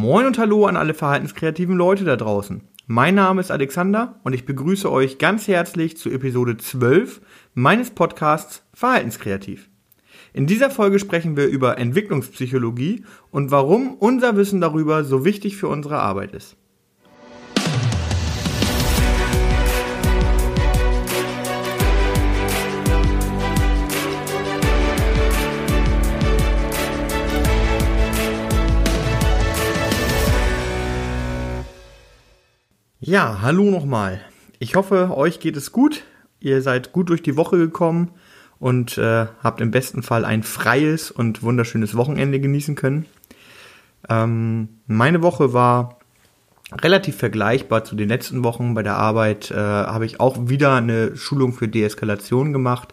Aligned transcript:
Moin 0.00 0.24
und 0.24 0.38
Hallo 0.38 0.64
an 0.64 0.78
alle 0.78 0.94
verhaltenskreativen 0.94 1.76
Leute 1.76 2.04
da 2.04 2.16
draußen. 2.16 2.62
Mein 2.86 3.16
Name 3.16 3.38
ist 3.42 3.50
Alexander 3.50 4.18
und 4.24 4.32
ich 4.32 4.46
begrüße 4.46 4.90
euch 4.90 5.18
ganz 5.18 5.46
herzlich 5.46 5.98
zu 5.98 6.08
Episode 6.08 6.56
12 6.56 7.20
meines 7.52 7.90
Podcasts 7.90 8.62
Verhaltenskreativ. 8.72 9.68
In 10.32 10.46
dieser 10.46 10.70
Folge 10.70 10.98
sprechen 11.00 11.36
wir 11.36 11.48
über 11.48 11.76
Entwicklungspsychologie 11.76 13.04
und 13.30 13.50
warum 13.50 13.92
unser 13.92 14.36
Wissen 14.36 14.62
darüber 14.62 15.04
so 15.04 15.26
wichtig 15.26 15.58
für 15.58 15.68
unsere 15.68 15.98
Arbeit 15.98 16.32
ist. 16.32 16.56
Ja, 33.02 33.38
hallo 33.40 33.70
nochmal. 33.70 34.20
Ich 34.58 34.74
hoffe, 34.74 35.16
euch 35.16 35.40
geht 35.40 35.56
es 35.56 35.72
gut. 35.72 36.04
Ihr 36.38 36.60
seid 36.60 36.92
gut 36.92 37.08
durch 37.08 37.22
die 37.22 37.38
Woche 37.38 37.56
gekommen 37.56 38.10
und 38.58 38.98
äh, 38.98 39.24
habt 39.42 39.62
im 39.62 39.70
besten 39.70 40.02
Fall 40.02 40.26
ein 40.26 40.42
freies 40.42 41.10
und 41.10 41.42
wunderschönes 41.42 41.96
Wochenende 41.96 42.40
genießen 42.40 42.74
können. 42.74 43.06
Ähm, 44.10 44.68
meine 44.86 45.22
Woche 45.22 45.54
war 45.54 45.98
relativ 46.82 47.16
vergleichbar 47.16 47.84
zu 47.84 47.96
den 47.96 48.10
letzten 48.10 48.44
Wochen. 48.44 48.74
Bei 48.74 48.82
der 48.82 48.96
Arbeit 48.96 49.50
äh, 49.50 49.54
habe 49.54 50.04
ich 50.04 50.20
auch 50.20 50.50
wieder 50.50 50.74
eine 50.74 51.16
Schulung 51.16 51.54
für 51.54 51.68
Deeskalation 51.68 52.52
gemacht 52.52 52.92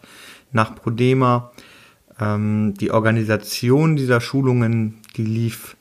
nach 0.52 0.74
Prodema. 0.74 1.52
Ähm, 2.18 2.72
die 2.80 2.92
Organisation 2.92 3.96
dieser 3.96 4.22
Schulungen, 4.22 5.02
die 5.18 5.24
lief 5.24 5.76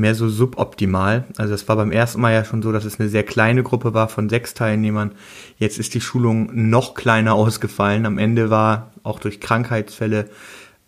mehr 0.00 0.14
so 0.14 0.28
suboptimal. 0.28 1.24
Also 1.36 1.54
es 1.54 1.68
war 1.68 1.76
beim 1.76 1.92
ersten 1.92 2.20
Mal 2.20 2.32
ja 2.32 2.44
schon 2.44 2.62
so, 2.62 2.72
dass 2.72 2.84
es 2.84 2.98
eine 2.98 3.08
sehr 3.08 3.22
kleine 3.22 3.62
Gruppe 3.62 3.94
war 3.94 4.08
von 4.08 4.28
sechs 4.28 4.54
Teilnehmern. 4.54 5.12
Jetzt 5.58 5.78
ist 5.78 5.94
die 5.94 6.00
Schulung 6.00 6.50
noch 6.52 6.94
kleiner 6.94 7.34
ausgefallen. 7.34 8.06
Am 8.06 8.18
Ende 8.18 8.50
war 8.50 8.92
auch 9.02 9.18
durch 9.18 9.40
Krankheitsfälle 9.40 10.28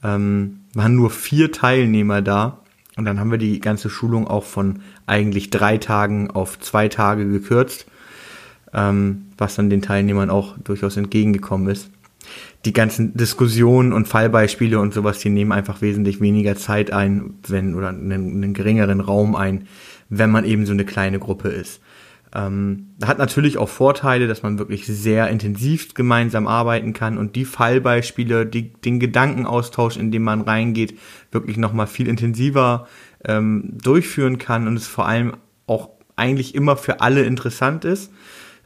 ähm, 0.02 0.60
waren 0.74 0.96
nur 0.96 1.10
vier 1.10 1.52
Teilnehmer 1.52 2.22
da. 2.22 2.58
Und 2.96 3.05
dann 3.05 3.20
haben 3.20 3.30
wir 3.30 3.38
die 3.38 3.60
ganze 3.60 3.88
Schulung 3.88 4.27
auch 4.27 4.44
von 4.44 4.80
eigentlich 5.06 5.50
drei 5.50 5.78
Tagen 5.78 6.30
auf 6.30 6.58
zwei 6.60 6.88
Tage 6.88 7.27
gekürzt, 7.27 7.86
ähm, 8.74 9.27
was 9.38 9.55
dann 9.55 9.70
den 9.70 9.80
Teilnehmern 9.80 10.28
auch 10.28 10.58
durchaus 10.58 10.96
entgegengekommen 10.96 11.68
ist 11.68 11.90
die 12.64 12.72
ganzen 12.72 13.16
Diskussionen 13.16 13.92
und 13.92 14.08
Fallbeispiele 14.08 14.78
und 14.78 14.94
sowas, 14.94 15.18
die 15.18 15.30
nehmen 15.30 15.52
einfach 15.52 15.80
wesentlich 15.82 16.20
weniger 16.20 16.56
Zeit 16.56 16.92
ein, 16.92 17.34
wenn, 17.48 17.74
oder 17.74 17.88
einen, 17.88 18.12
einen 18.12 18.54
geringeren 18.54 19.00
Raum 19.00 19.34
ein, 19.34 19.66
wenn 20.08 20.30
man 20.30 20.44
eben 20.44 20.66
so 20.66 20.72
eine 20.72 20.84
kleine 20.84 21.18
Gruppe 21.18 21.48
ist. 21.48 21.80
Ähm, 22.34 22.94
hat 23.04 23.18
natürlich 23.18 23.58
auch 23.58 23.68
Vorteile, 23.68 24.26
dass 24.26 24.42
man 24.42 24.58
wirklich 24.58 24.86
sehr 24.86 25.28
intensiv 25.28 25.92
gemeinsam 25.92 26.46
arbeiten 26.46 26.94
kann 26.94 27.18
und 27.18 27.36
die 27.36 27.44
Fallbeispiele, 27.44 28.46
die, 28.46 28.72
den 28.72 29.00
Gedankenaustausch, 29.00 29.98
in 29.98 30.10
dem 30.10 30.22
man 30.22 30.40
reingeht, 30.40 30.98
wirklich 31.30 31.58
nochmal 31.58 31.86
viel 31.86 32.08
intensiver 32.08 32.86
ähm, 33.24 33.76
durchführen 33.82 34.38
kann 34.38 34.66
und 34.66 34.76
es 34.76 34.86
vor 34.86 35.06
allem 35.06 35.34
auch 35.66 35.90
eigentlich 36.16 36.54
immer 36.54 36.76
für 36.76 37.00
alle 37.00 37.24
interessant 37.24 37.84
ist. 37.84 38.10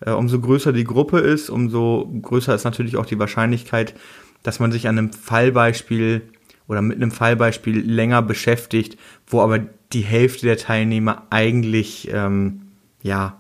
Äh, 0.00 0.10
umso 0.10 0.40
größer 0.40 0.72
die 0.72 0.84
Gruppe 0.84 1.18
ist, 1.18 1.50
umso 1.50 2.10
größer 2.22 2.54
ist 2.54 2.64
natürlich 2.64 2.96
auch 2.96 3.06
die 3.06 3.18
Wahrscheinlichkeit, 3.18 3.94
dass 4.42 4.60
man 4.60 4.72
sich 4.72 4.88
an 4.88 4.98
einem 4.98 5.12
Fallbeispiel 5.12 6.22
oder 6.68 6.82
mit 6.82 6.96
einem 6.96 7.10
Fallbeispiel 7.10 7.78
länger 7.78 8.22
beschäftigt, 8.22 8.98
wo 9.26 9.40
aber 9.40 9.60
die 9.92 10.02
Hälfte 10.02 10.46
der 10.46 10.56
Teilnehmer 10.56 11.26
eigentlich 11.30 12.08
ähm, 12.12 12.62
ja 13.02 13.38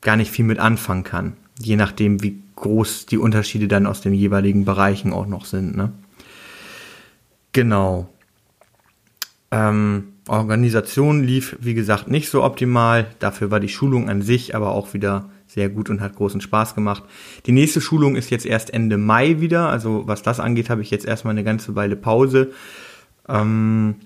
gar 0.00 0.16
nicht 0.16 0.30
viel 0.30 0.44
mit 0.44 0.58
anfangen 0.58 1.04
kann, 1.04 1.36
je 1.58 1.76
nachdem, 1.76 2.22
wie 2.22 2.42
groß 2.56 3.06
die 3.06 3.18
Unterschiede 3.18 3.68
dann 3.68 3.86
aus 3.86 4.00
den 4.00 4.14
jeweiligen 4.14 4.64
Bereichen 4.64 5.12
auch 5.12 5.26
noch 5.26 5.44
sind. 5.44 5.76
Ne? 5.76 5.92
Genau. 7.52 8.08
Ähm, 9.50 10.08
Organisation 10.28 11.22
lief, 11.22 11.56
wie 11.60 11.74
gesagt, 11.74 12.08
nicht 12.08 12.30
so 12.30 12.42
optimal. 12.42 13.06
Dafür 13.20 13.50
war 13.50 13.60
die 13.60 13.68
Schulung 13.68 14.08
an 14.08 14.22
sich 14.22 14.54
aber 14.54 14.72
auch 14.72 14.94
wieder 14.94 15.30
sehr 15.56 15.70
gut 15.70 15.88
und 15.88 16.02
hat 16.02 16.14
großen 16.14 16.42
Spaß 16.42 16.74
gemacht. 16.74 17.02
Die 17.46 17.52
nächste 17.52 17.80
Schulung 17.80 18.14
ist 18.14 18.30
jetzt 18.30 18.44
erst 18.44 18.72
Ende 18.72 18.98
Mai 18.98 19.40
wieder. 19.40 19.70
Also 19.70 20.02
was 20.06 20.22
das 20.22 20.38
angeht, 20.38 20.68
habe 20.68 20.82
ich 20.82 20.90
jetzt 20.90 21.06
erstmal 21.06 21.32
eine 21.32 21.44
ganze 21.44 21.74
Weile 21.74 21.96
Pause. 21.96 22.52
Ähm, 23.26 23.96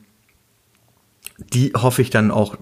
die 1.52 1.72
hoffe 1.74 2.02
ich 2.02 2.10
dann 2.10 2.30
auch, 2.30 2.56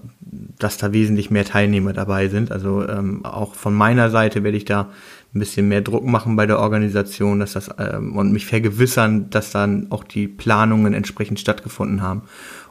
dass 0.57 0.77
da 0.77 0.91
wesentlich 0.91 1.29
mehr 1.29 1.45
Teilnehmer 1.45 1.93
dabei 1.93 2.29
sind. 2.29 2.51
Also 2.51 2.87
ähm, 2.87 3.23
auch 3.25 3.53
von 3.53 3.75
meiner 3.75 4.09
Seite 4.09 4.43
werde 4.43 4.57
ich 4.57 4.65
da 4.65 4.89
ein 5.35 5.39
bisschen 5.39 5.67
mehr 5.67 5.81
Druck 5.81 6.05
machen 6.05 6.35
bei 6.35 6.47
der 6.47 6.57
Organisation, 6.57 7.39
dass 7.39 7.53
das 7.53 7.69
ähm, 7.77 8.15
und 8.17 8.31
mich 8.31 8.47
vergewissern, 8.47 9.29
dass 9.29 9.51
dann 9.51 9.87
auch 9.91 10.03
die 10.03 10.27
Planungen 10.27 10.95
entsprechend 10.95 11.39
stattgefunden 11.39 12.01
haben, 12.01 12.23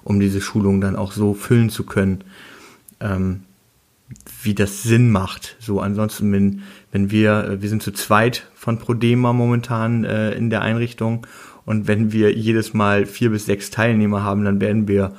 um 0.02 0.18
diese 0.18 0.40
Schulung 0.40 0.80
dann 0.80 0.96
auch 0.96 1.12
so 1.12 1.34
füllen 1.34 1.70
zu 1.70 1.84
können, 1.84 2.24
ähm, 2.98 3.44
wie 4.42 4.54
das 4.54 4.82
Sinn 4.82 5.10
macht. 5.10 5.56
So 5.58 5.80
ansonsten, 5.80 6.32
wenn, 6.32 6.62
wenn 6.92 7.10
wir, 7.10 7.44
äh, 7.44 7.62
wir 7.62 7.68
sind 7.68 7.82
zu 7.82 7.92
zweit 7.92 8.48
von 8.54 8.78
Prodema 8.78 9.32
momentan 9.32 10.04
äh, 10.04 10.32
in 10.32 10.50
der 10.50 10.62
Einrichtung 10.62 11.26
und 11.64 11.86
wenn 11.86 12.12
wir 12.12 12.34
jedes 12.34 12.72
Mal 12.72 13.04
vier 13.04 13.30
bis 13.30 13.46
sechs 13.46 13.70
Teilnehmer 13.70 14.22
haben, 14.22 14.44
dann 14.44 14.60
werden 14.60 14.88
wir 14.88 15.12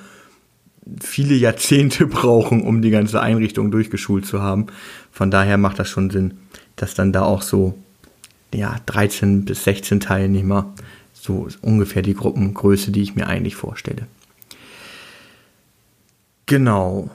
viele 0.99 1.35
Jahrzehnte 1.35 2.05
brauchen, 2.07 2.63
um 2.63 2.81
die 2.81 2.89
ganze 2.89 3.21
Einrichtung 3.21 3.71
durchgeschult 3.71 4.25
zu 4.25 4.41
haben. 4.41 4.67
Von 5.11 5.29
daher 5.29 5.57
macht 5.57 5.79
das 5.79 5.89
schon 5.89 6.09
Sinn, 6.09 6.39
dass 6.75 6.95
dann 6.95 7.13
da 7.13 7.23
auch 7.23 7.43
so 7.43 7.77
ja, 8.53 8.77
13 8.87 9.45
bis 9.45 9.63
16 9.63 9.99
Teilnehmer, 9.99 10.73
so 11.13 11.47
ungefähr 11.61 12.01
die 12.01 12.15
Gruppengröße, 12.15 12.91
die 12.91 13.01
ich 13.01 13.15
mir 13.15 13.27
eigentlich 13.27 13.55
vorstelle. 13.55 14.07
Genau. 16.45 17.11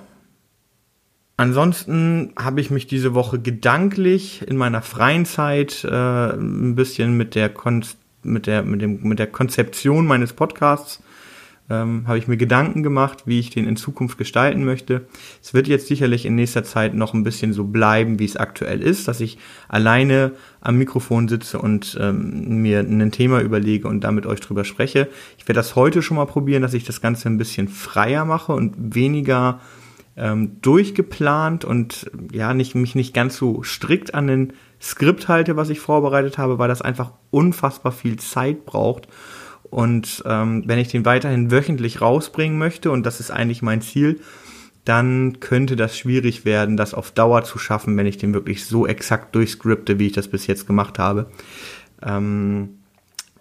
Ansonsten 1.36 2.32
habe 2.38 2.60
ich 2.60 2.70
mich 2.70 2.86
diese 2.86 3.14
Woche 3.14 3.40
gedanklich 3.40 4.46
in 4.46 4.56
meiner 4.56 4.82
freien 4.82 5.26
Zeit 5.26 5.84
äh, 5.84 5.88
ein 5.88 6.76
bisschen 6.76 7.16
mit 7.16 7.34
der, 7.34 7.48
Kon 7.48 7.84
mit, 8.22 8.46
der, 8.46 8.62
mit, 8.62 8.80
dem, 8.80 9.02
mit 9.02 9.18
der 9.18 9.26
Konzeption 9.26 10.06
meines 10.06 10.32
Podcasts 10.32 11.02
ähm, 11.70 12.04
habe 12.06 12.18
ich 12.18 12.28
mir 12.28 12.36
Gedanken 12.36 12.82
gemacht, 12.82 13.22
wie 13.26 13.40
ich 13.40 13.50
den 13.50 13.66
in 13.66 13.76
Zukunft 13.76 14.18
gestalten 14.18 14.64
möchte. 14.64 15.06
Es 15.42 15.54
wird 15.54 15.66
jetzt 15.66 15.86
sicherlich 15.86 16.26
in 16.26 16.34
nächster 16.34 16.62
Zeit 16.62 16.94
noch 16.94 17.14
ein 17.14 17.24
bisschen 17.24 17.52
so 17.52 17.64
bleiben, 17.64 18.18
wie 18.18 18.26
es 18.26 18.36
aktuell 18.36 18.82
ist, 18.82 19.08
dass 19.08 19.20
ich 19.20 19.38
alleine 19.68 20.32
am 20.60 20.76
Mikrofon 20.76 21.28
sitze 21.28 21.58
und 21.58 21.96
ähm, 22.00 22.62
mir 22.62 22.80
ein 22.80 23.12
Thema 23.12 23.40
überlege 23.40 23.88
und 23.88 24.02
damit 24.02 24.26
euch 24.26 24.40
drüber 24.40 24.64
spreche. 24.64 25.08
Ich 25.38 25.48
werde 25.48 25.58
das 25.58 25.74
heute 25.74 26.02
schon 26.02 26.16
mal 26.16 26.26
probieren, 26.26 26.62
dass 26.62 26.74
ich 26.74 26.84
das 26.84 27.00
Ganze 27.00 27.28
ein 27.28 27.38
bisschen 27.38 27.68
freier 27.68 28.24
mache 28.24 28.52
und 28.52 28.94
weniger 28.94 29.60
ähm, 30.16 30.60
durchgeplant 30.60 31.64
und 31.64 32.10
ja, 32.32 32.54
nicht, 32.54 32.74
mich 32.74 32.94
nicht 32.94 33.14
ganz 33.14 33.36
so 33.36 33.62
strikt 33.62 34.14
an 34.14 34.26
den 34.26 34.52
Skript 34.80 35.28
halte, 35.28 35.56
was 35.56 35.70
ich 35.70 35.80
vorbereitet 35.80 36.38
habe, 36.38 36.58
weil 36.58 36.68
das 36.68 36.82
einfach 36.82 37.12
unfassbar 37.30 37.92
viel 37.92 38.18
Zeit 38.18 38.64
braucht. 38.66 39.08
Und 39.62 40.22
ähm, 40.26 40.62
wenn 40.66 40.78
ich 40.78 40.88
den 40.88 41.04
weiterhin 41.04 41.50
wöchentlich 41.50 42.00
rausbringen 42.00 42.58
möchte, 42.58 42.90
und 42.90 43.04
das 43.04 43.18
ist 43.18 43.30
eigentlich 43.30 43.62
mein 43.62 43.80
Ziel, 43.80 44.20
dann 44.84 45.40
könnte 45.40 45.76
das 45.76 45.96
schwierig 45.96 46.44
werden, 46.44 46.76
das 46.76 46.94
auf 46.94 47.10
Dauer 47.10 47.42
zu 47.44 47.58
schaffen, 47.58 47.96
wenn 47.96 48.06
ich 48.06 48.18
den 48.18 48.34
wirklich 48.34 48.66
so 48.66 48.86
exakt 48.86 49.34
durchscripte, 49.34 49.98
wie 49.98 50.08
ich 50.08 50.12
das 50.12 50.28
bis 50.28 50.46
jetzt 50.46 50.66
gemacht 50.66 50.98
habe. 50.98 51.30
Ähm, 52.02 52.80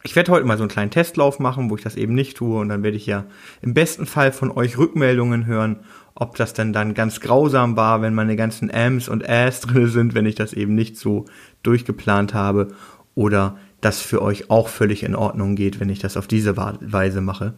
ich 0.04 0.16
werde 0.16 0.32
heute 0.32 0.46
mal 0.46 0.58
so 0.58 0.64
einen 0.64 0.70
kleinen 0.70 0.92
Testlauf 0.92 1.40
machen, 1.40 1.70
wo 1.70 1.78
ich 1.78 1.84
das 1.84 1.96
eben 1.96 2.14
nicht 2.14 2.38
tue. 2.38 2.60
Und 2.60 2.70
dann 2.70 2.84
werde 2.84 2.98
ich 2.98 3.06
ja 3.06 3.26
im 3.62 3.74
besten 3.74 4.06
Fall 4.06 4.34
von 4.34 4.52
euch 4.52 4.78
Rückmeldungen 4.78 5.46
hören, 5.46 5.80
ob 6.14 6.36
das 6.36 6.54
denn 6.54 6.74
dann 6.74 6.94
ganz 6.94 7.22
grausam 7.22 7.78
war, 7.78 8.02
wenn 8.02 8.14
meine 8.14 8.36
ganzen 8.36 8.70
Ams 8.74 9.08
und 9.08 9.28
As 9.28 9.62
drin 9.62 9.88
sind, 9.88 10.14
wenn 10.14 10.26
ich 10.26 10.36
das 10.36 10.54
eben 10.54 10.76
nicht 10.76 10.98
so 10.98 11.26
durchgeplant 11.64 12.34
habe 12.34 12.74
oder 13.16 13.58
das 13.86 14.02
für 14.02 14.22
euch 14.22 14.50
auch 14.50 14.68
völlig 14.68 15.04
in 15.04 15.16
Ordnung 15.16 15.56
geht, 15.56 15.80
wenn 15.80 15.90
ich 15.90 16.00
das 16.00 16.18
auf 16.18 16.28
diese 16.28 16.56
Weise 16.58 17.22
mache. 17.22 17.54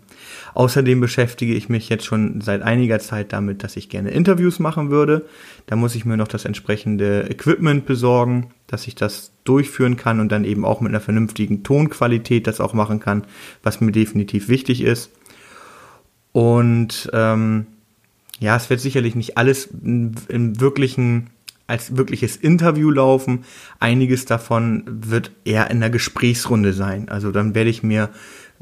Außerdem 0.53 0.99
beschäftige 0.99 1.53
ich 1.53 1.69
mich 1.69 1.89
jetzt 1.89 2.05
schon 2.05 2.41
seit 2.41 2.61
einiger 2.61 2.99
Zeit 2.99 3.33
damit, 3.33 3.63
dass 3.63 3.77
ich 3.77 3.89
gerne 3.89 4.11
Interviews 4.11 4.59
machen 4.59 4.89
würde. 4.89 5.25
Da 5.67 5.75
muss 5.75 5.95
ich 5.95 6.05
mir 6.05 6.17
noch 6.17 6.27
das 6.27 6.45
entsprechende 6.45 7.29
Equipment 7.29 7.85
besorgen, 7.85 8.51
dass 8.67 8.87
ich 8.87 8.95
das 8.95 9.31
durchführen 9.43 9.97
kann 9.97 10.19
und 10.19 10.31
dann 10.31 10.45
eben 10.45 10.65
auch 10.65 10.81
mit 10.81 10.89
einer 10.89 10.99
vernünftigen 10.99 11.63
Tonqualität 11.63 12.47
das 12.47 12.59
auch 12.59 12.73
machen 12.73 12.99
kann, 12.99 13.25
was 13.63 13.79
mir 13.79 13.91
definitiv 13.91 14.49
wichtig 14.49 14.81
ist. 14.81 15.11
Und 16.31 17.09
ähm, 17.13 17.67
ja, 18.39 18.55
es 18.55 18.69
wird 18.69 18.81
sicherlich 18.81 19.15
nicht 19.15 19.37
alles 19.37 19.69
im 19.71 20.59
wirklichen 20.59 21.29
als 21.67 21.97
wirkliches 21.97 22.35
Interview 22.35 22.91
laufen. 22.91 23.45
Einiges 23.79 24.25
davon 24.25 24.83
wird 24.85 25.31
eher 25.45 25.71
in 25.71 25.79
der 25.79 25.89
Gesprächsrunde 25.89 26.73
sein. 26.73 27.09
Also 27.09 27.31
dann 27.31 27.55
werde 27.55 27.69
ich 27.69 27.83
mir 27.83 28.09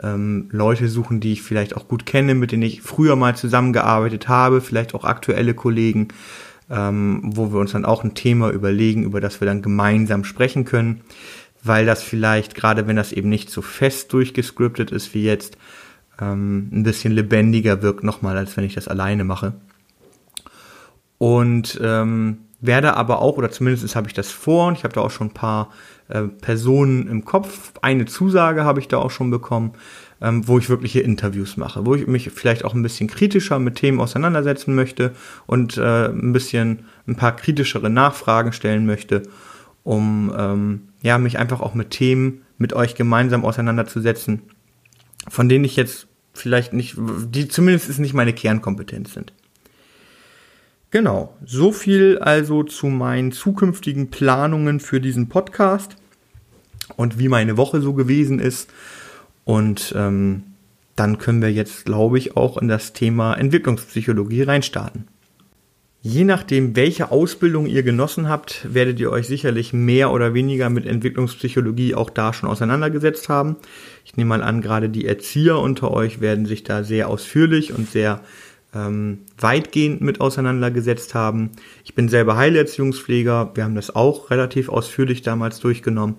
ähm, 0.01 0.47
Leute 0.51 0.87
suchen, 0.87 1.19
die 1.19 1.33
ich 1.33 1.41
vielleicht 1.41 1.75
auch 1.75 1.87
gut 1.87 2.05
kenne, 2.05 2.35
mit 2.35 2.51
denen 2.51 2.63
ich 2.63 2.81
früher 2.81 3.15
mal 3.15 3.35
zusammengearbeitet 3.35 4.27
habe, 4.27 4.61
vielleicht 4.61 4.95
auch 4.95 5.03
aktuelle 5.03 5.53
Kollegen, 5.53 6.07
ähm, 6.69 7.21
wo 7.23 7.51
wir 7.51 7.59
uns 7.59 7.73
dann 7.73 7.85
auch 7.85 8.03
ein 8.03 8.15
Thema 8.15 8.49
überlegen, 8.49 9.03
über 9.03 9.21
das 9.21 9.41
wir 9.41 9.45
dann 9.45 9.61
gemeinsam 9.61 10.23
sprechen 10.23 10.65
können, 10.65 11.01
weil 11.61 11.85
das 11.85 12.01
vielleicht, 12.01 12.55
gerade 12.55 12.87
wenn 12.87 12.95
das 12.95 13.11
eben 13.11 13.29
nicht 13.29 13.49
so 13.49 13.61
fest 13.61 14.11
durchgescriptet 14.13 14.91
ist 14.91 15.13
wie 15.13 15.23
jetzt, 15.23 15.57
ähm, 16.19 16.69
ein 16.71 16.83
bisschen 16.83 17.13
lebendiger 17.13 17.81
wirkt 17.81 18.03
nochmal, 18.03 18.37
als 18.37 18.55
wenn 18.57 18.63
ich 18.63 18.73
das 18.73 18.87
alleine 18.87 19.23
mache. 19.23 19.53
Und 21.17 21.79
ähm, 21.81 22.39
werde 22.65 22.95
aber 22.95 23.21
auch, 23.21 23.37
oder 23.37 23.51
zumindest 23.51 23.95
habe 23.95 24.07
ich 24.07 24.13
das 24.13 24.31
vor, 24.31 24.67
und 24.67 24.77
ich 24.77 24.83
habe 24.83 24.93
da 24.93 25.01
auch 25.01 25.11
schon 25.11 25.27
ein 25.27 25.33
paar 25.33 25.69
äh, 26.07 26.23
Personen 26.23 27.07
im 27.07 27.25
Kopf, 27.25 27.73
eine 27.81 28.05
Zusage 28.05 28.63
habe 28.63 28.79
ich 28.79 28.87
da 28.87 28.97
auch 28.97 29.11
schon 29.11 29.29
bekommen, 29.29 29.73
ähm, 30.21 30.47
wo 30.47 30.57
ich 30.57 30.69
wirkliche 30.69 31.01
Interviews 31.01 31.57
mache, 31.57 31.85
wo 31.85 31.95
ich 31.95 32.07
mich 32.07 32.31
vielleicht 32.31 32.63
auch 32.63 32.73
ein 32.73 32.81
bisschen 32.81 33.09
kritischer 33.09 33.59
mit 33.59 33.75
Themen 33.75 33.99
auseinandersetzen 33.99 34.73
möchte 34.75 35.11
und 35.45 35.77
äh, 35.77 36.07
ein 36.07 36.31
bisschen 36.31 36.85
ein 37.07 37.15
paar 37.15 37.35
kritischere 37.35 37.89
Nachfragen 37.89 38.53
stellen 38.53 38.85
möchte, 38.85 39.23
um 39.83 40.33
ähm, 40.37 40.81
ja 41.01 41.17
mich 41.17 41.37
einfach 41.37 41.59
auch 41.59 41.73
mit 41.73 41.89
Themen 41.89 42.43
mit 42.57 42.71
euch 42.71 42.95
gemeinsam 42.95 43.43
auseinanderzusetzen, 43.43 44.43
von 45.27 45.49
denen 45.49 45.65
ich 45.65 45.75
jetzt 45.75 46.07
vielleicht 46.33 46.71
nicht, 46.71 46.95
die 46.97 47.49
zumindest 47.49 47.99
nicht 47.99 48.13
meine 48.13 48.33
Kernkompetenz 48.33 49.13
sind. 49.13 49.33
Genau, 50.93 51.35
so 51.43 51.71
viel 51.71 52.19
also 52.19 52.61
zu 52.61 52.85
meinen 52.85 53.31
zukünftigen 53.31 54.11
Planungen 54.11 54.79
für 54.79 55.01
diesen 55.01 55.27
Podcast 55.27 55.95
und 56.95 57.17
wie 57.17 57.29
meine 57.29 57.57
Woche 57.57 57.81
so 57.81 57.93
gewesen 57.93 58.37
ist. 58.37 58.69
Und 59.43 59.91
ähm, 59.97 60.43
dann 60.95 61.17
können 61.17 61.41
wir 61.41 61.51
jetzt, 61.51 61.85
glaube 61.85 62.19
ich, 62.19 62.37
auch 62.37 62.59
in 62.59 62.67
das 62.67 62.93
Thema 62.93 63.33
Entwicklungspsychologie 63.33 64.43
reinstarten. 64.43 65.07
Je 66.03 66.25
nachdem, 66.25 66.75
welche 66.75 67.09
Ausbildung 67.09 67.65
ihr 67.65 67.81
genossen 67.81 68.29
habt, 68.29 68.71
werdet 68.71 68.99
ihr 68.99 69.09
euch 69.09 69.25
sicherlich 69.25 69.73
mehr 69.73 70.11
oder 70.11 70.35
weniger 70.35 70.69
mit 70.69 70.85
Entwicklungspsychologie 70.85 71.95
auch 71.95 72.11
da 72.11 72.33
schon 72.33 72.49
auseinandergesetzt 72.49 73.29
haben. 73.29 73.55
Ich 74.05 74.15
nehme 74.15 74.29
mal 74.29 74.43
an, 74.43 74.61
gerade 74.61 74.89
die 74.89 75.07
Erzieher 75.07 75.57
unter 75.57 75.89
euch 75.89 76.21
werden 76.21 76.45
sich 76.45 76.63
da 76.63 76.83
sehr 76.83 77.09
ausführlich 77.09 77.73
und 77.73 77.89
sehr 77.89 78.21
ähm, 78.75 79.19
weitgehend 79.37 80.01
mit 80.01 80.21
auseinandergesetzt 80.21 81.13
haben. 81.13 81.51
Ich 81.83 81.95
bin 81.95 82.09
selber 82.09 82.37
Heilerziehungspfleger, 82.37 83.51
wir 83.53 83.63
haben 83.63 83.75
das 83.75 83.95
auch 83.95 84.31
relativ 84.31 84.69
ausführlich 84.69 85.21
damals 85.21 85.59
durchgenommen. 85.59 86.15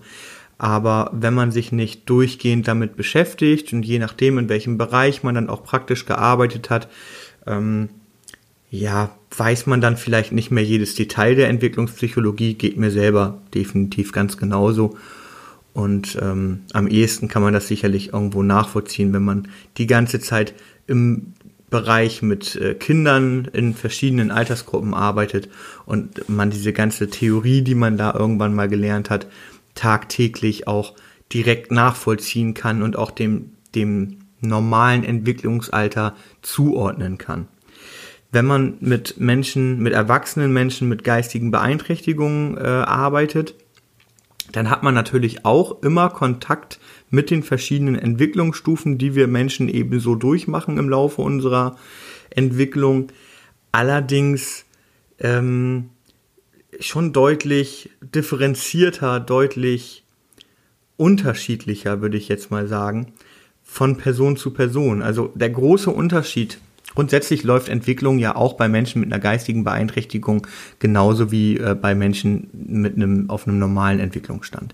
Aber 0.57 1.11
wenn 1.13 1.33
man 1.33 1.51
sich 1.51 1.71
nicht 1.71 2.09
durchgehend 2.09 2.67
damit 2.67 2.95
beschäftigt 2.95 3.73
und 3.73 3.83
je 3.83 3.99
nachdem, 3.99 4.37
in 4.37 4.47
welchem 4.47 4.77
Bereich 4.77 5.21
man 5.21 5.35
dann 5.35 5.49
auch 5.49 5.63
praktisch 5.63 6.05
gearbeitet 6.05 6.69
hat, 6.69 6.87
ähm, 7.45 7.89
ja, 8.71 9.11
weiß 9.37 9.67
man 9.67 9.81
dann 9.81 9.97
vielleicht 9.97 10.31
nicht 10.31 10.51
mehr 10.51 10.63
jedes 10.63 10.95
Detail 10.95 11.35
der 11.35 11.49
Entwicklungspsychologie, 11.49 12.53
geht 12.53 12.77
mir 12.77 12.91
selber 12.91 13.41
definitiv 13.53 14.11
ganz 14.11 14.37
genauso. 14.37 14.97
Und 15.73 16.17
ähm, 16.21 16.61
am 16.71 16.87
ehesten 16.87 17.27
kann 17.27 17.41
man 17.41 17.53
das 17.53 17.67
sicherlich 17.67 18.13
irgendwo 18.13 18.43
nachvollziehen, 18.43 19.11
wenn 19.11 19.23
man 19.23 19.49
die 19.77 19.87
ganze 19.87 20.21
Zeit 20.21 20.53
im 20.87 21.33
Bereich 21.69 22.21
mit 22.21 22.55
äh, 22.55 22.75
Kindern 22.75 23.49
in 23.51 23.73
verschiedenen 23.73 24.31
Altersgruppen 24.31 24.93
arbeitet 24.93 25.49
und 25.85 26.29
man 26.29 26.51
diese 26.51 26.73
ganze 26.73 27.09
Theorie, 27.09 27.61
die 27.61 27.75
man 27.75 27.97
da 27.97 28.13
irgendwann 28.13 28.53
mal 28.53 28.69
gelernt 28.69 29.09
hat, 29.09 29.27
tagtäglich 29.73 30.67
auch 30.67 30.93
direkt 31.33 31.71
nachvollziehen 31.71 32.53
kann 32.53 32.81
und 32.81 32.97
auch 32.97 33.11
dem, 33.11 33.51
dem 33.73 34.19
normalen 34.41 35.03
Entwicklungsalter 35.03 36.15
zuordnen 36.41 37.17
kann. 37.17 37.47
Wenn 38.31 38.45
man 38.45 38.77
mit 38.79 39.19
Menschen, 39.19 39.79
mit 39.79 39.93
erwachsenen 39.93 40.51
Menschen 40.51 40.89
mit 40.89 41.03
geistigen 41.03 41.51
Beeinträchtigungen 41.51 42.57
äh, 42.57 42.61
arbeitet, 42.61 43.55
dann 44.51 44.69
hat 44.69 44.83
man 44.83 44.93
natürlich 44.93 45.45
auch 45.45 45.81
immer 45.81 46.09
Kontakt 46.09 46.79
mit 47.09 47.29
den 47.29 47.43
verschiedenen 47.43 47.95
Entwicklungsstufen, 47.95 48.97
die 48.97 49.15
wir 49.15 49.27
Menschen 49.27 49.69
ebenso 49.69 50.15
durchmachen 50.15 50.77
im 50.77 50.89
Laufe 50.89 51.21
unserer 51.21 51.77
Entwicklung. 52.29 53.07
Allerdings 53.71 54.65
ähm, 55.19 55.89
schon 56.79 57.13
deutlich 57.13 57.89
differenzierter, 58.01 59.19
deutlich 59.19 60.03
unterschiedlicher, 60.97 62.01
würde 62.01 62.17
ich 62.17 62.27
jetzt 62.27 62.51
mal 62.51 62.67
sagen, 62.67 63.13
von 63.63 63.97
Person 63.97 64.37
zu 64.37 64.51
Person. 64.51 65.01
Also 65.01 65.31
der 65.35 65.49
große 65.49 65.89
Unterschied 65.89 66.59
Grundsätzlich 66.95 67.43
läuft 67.43 67.67
Entwicklung 67.67 68.17
ja 68.19 68.35
auch 68.35 68.53
bei 68.53 68.69
Menschen 68.69 69.01
mit 69.01 69.11
einer 69.11 69.21
geistigen 69.21 69.65
Beeinträchtigung 69.65 70.47
genauso 70.79 71.31
wie 71.31 71.57
äh, 71.57 71.75
bei 71.79 71.93
Menschen 71.93 72.49
mit 72.53 72.95
einem 72.95 73.29
auf 73.29 73.47
einem 73.47 73.59
normalen 73.59 73.99
Entwicklungsstand. 73.99 74.73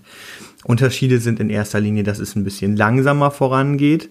Unterschiede 0.64 1.18
sind 1.18 1.40
in 1.40 1.50
erster 1.50 1.80
Linie, 1.80 2.04
dass 2.04 2.20
es 2.20 2.36
ein 2.36 2.44
bisschen 2.44 2.76
langsamer 2.76 3.32
vorangeht, 3.32 4.08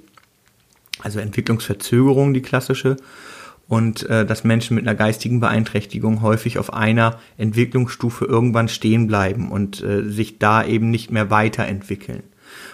also 0.99 1.19
Entwicklungsverzögerung 1.19 2.33
die 2.33 2.41
klassische 2.41 2.97
und 3.69 4.07
äh, 4.09 4.25
dass 4.25 4.43
Menschen 4.43 4.75
mit 4.75 4.85
einer 4.85 4.95
geistigen 4.95 5.39
Beeinträchtigung 5.39 6.21
häufig 6.21 6.59
auf 6.59 6.73
einer 6.73 7.17
Entwicklungsstufe 7.37 8.25
irgendwann 8.25 8.67
stehen 8.67 9.07
bleiben 9.07 9.49
und 9.49 9.81
äh, 9.81 10.03
sich 10.03 10.37
da 10.37 10.65
eben 10.65 10.91
nicht 10.91 11.11
mehr 11.11 11.29
weiterentwickeln 11.29 12.23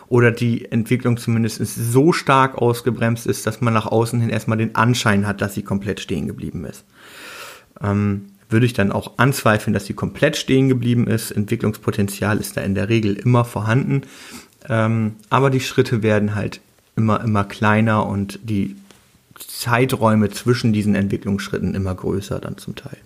oder 0.07 0.31
die 0.31 0.71
Entwicklung 0.71 1.17
zumindest 1.17 1.61
so 1.65 2.13
stark 2.13 2.55
ausgebremst 2.57 3.27
ist, 3.27 3.45
dass 3.45 3.61
man 3.61 3.73
nach 3.73 3.85
außen 3.85 4.19
hin 4.19 4.29
erstmal 4.29 4.57
den 4.57 4.75
Anschein 4.75 5.27
hat, 5.27 5.41
dass 5.41 5.53
sie 5.53 5.63
komplett 5.63 5.99
stehen 5.99 6.27
geblieben 6.27 6.65
ist. 6.65 6.85
Ähm, 7.81 8.27
würde 8.49 8.65
ich 8.65 8.73
dann 8.73 8.91
auch 8.91 9.17
anzweifeln, 9.17 9.73
dass 9.73 9.85
sie 9.85 9.93
komplett 9.93 10.37
stehen 10.37 10.69
geblieben 10.69 11.07
ist. 11.07 11.31
Entwicklungspotenzial 11.31 12.37
ist 12.37 12.55
da 12.55 12.61
in 12.61 12.75
der 12.75 12.89
Regel 12.89 13.15
immer 13.15 13.43
vorhanden. 13.43 14.03
Ähm, 14.69 15.15
aber 15.29 15.49
die 15.49 15.59
Schritte 15.59 16.01
werden 16.01 16.35
halt 16.35 16.61
immer, 16.95 17.21
immer 17.21 17.43
kleiner 17.43 18.05
und 18.05 18.39
die 18.43 18.75
Zeiträume 19.35 20.29
zwischen 20.29 20.73
diesen 20.73 20.95
Entwicklungsschritten 20.95 21.75
immer 21.75 21.93
größer 21.93 22.39
dann 22.39 22.57
zum 22.57 22.75
Teil. 22.75 22.97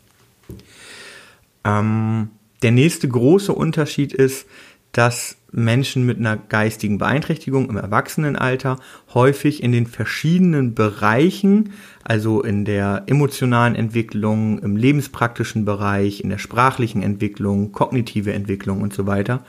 Ähm, 1.63 2.29
der 2.61 2.71
nächste 2.71 3.07
große 3.07 3.53
Unterschied 3.53 4.13
ist, 4.13 4.45
dass 4.91 5.35
Menschen 5.51 6.05
mit 6.05 6.17
einer 6.17 6.37
geistigen 6.37 6.97
Beeinträchtigung 6.97 7.69
im 7.69 7.77
Erwachsenenalter 7.77 8.79
häufig 9.13 9.61
in 9.61 9.71
den 9.71 9.85
verschiedenen 9.85 10.73
Bereichen, 10.73 11.71
also 12.03 12.41
in 12.41 12.65
der 12.65 13.03
emotionalen 13.07 13.75
Entwicklung, 13.75 14.59
im 14.59 14.77
lebenspraktischen 14.77 15.65
Bereich, 15.65 16.21
in 16.21 16.29
der 16.29 16.37
sprachlichen 16.37 17.01
Entwicklung, 17.01 17.71
kognitive 17.71 18.33
Entwicklung 18.33 18.81
und 18.81 18.93
so 18.93 19.07
weiter, 19.07 19.43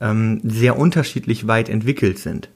ähm, 0.00 0.40
sehr 0.44 0.78
unterschiedlich 0.78 1.46
weit 1.46 1.68
entwickelt 1.68 2.18
sind. 2.18 2.50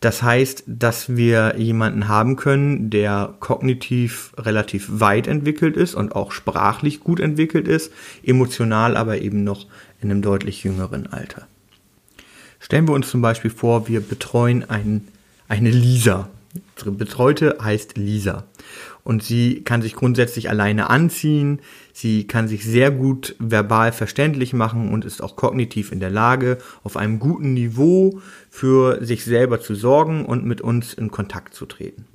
Das 0.00 0.22
heißt, 0.22 0.64
dass 0.66 1.16
wir 1.16 1.54
jemanden 1.56 2.08
haben 2.08 2.36
können, 2.36 2.90
der 2.90 3.36
kognitiv 3.40 4.34
relativ 4.36 5.00
weit 5.00 5.26
entwickelt 5.26 5.78
ist 5.78 5.94
und 5.94 6.14
auch 6.14 6.30
sprachlich 6.30 7.00
gut 7.00 7.20
entwickelt 7.20 7.66
ist, 7.66 7.90
emotional 8.22 8.98
aber 8.98 9.22
eben 9.22 9.44
noch 9.44 9.66
in 10.02 10.10
einem 10.10 10.20
deutlich 10.20 10.62
jüngeren 10.62 11.06
Alter. 11.06 11.46
Stellen 12.64 12.88
wir 12.88 12.94
uns 12.94 13.10
zum 13.10 13.20
Beispiel 13.20 13.50
vor, 13.50 13.88
wir 13.88 14.00
betreuen 14.00 14.64
ein, 14.70 15.06
eine 15.48 15.68
Lisa. 15.68 16.30
Unsere 16.74 16.92
Betreute 16.92 17.58
heißt 17.60 17.98
Lisa. 17.98 18.44
Und 19.02 19.22
sie 19.22 19.60
kann 19.64 19.82
sich 19.82 19.94
grundsätzlich 19.94 20.48
alleine 20.48 20.88
anziehen. 20.88 21.60
Sie 21.92 22.26
kann 22.26 22.48
sich 22.48 22.64
sehr 22.64 22.90
gut 22.90 23.36
verbal 23.38 23.92
verständlich 23.92 24.54
machen 24.54 24.90
und 24.94 25.04
ist 25.04 25.22
auch 25.22 25.36
kognitiv 25.36 25.92
in 25.92 26.00
der 26.00 26.08
Lage, 26.08 26.56
auf 26.82 26.96
einem 26.96 27.18
guten 27.18 27.52
Niveau 27.52 28.22
für 28.48 29.04
sich 29.04 29.26
selber 29.26 29.60
zu 29.60 29.74
sorgen 29.74 30.24
und 30.24 30.46
mit 30.46 30.62
uns 30.62 30.94
in 30.94 31.10
Kontakt 31.10 31.52
zu 31.52 31.66
treten. 31.66 32.06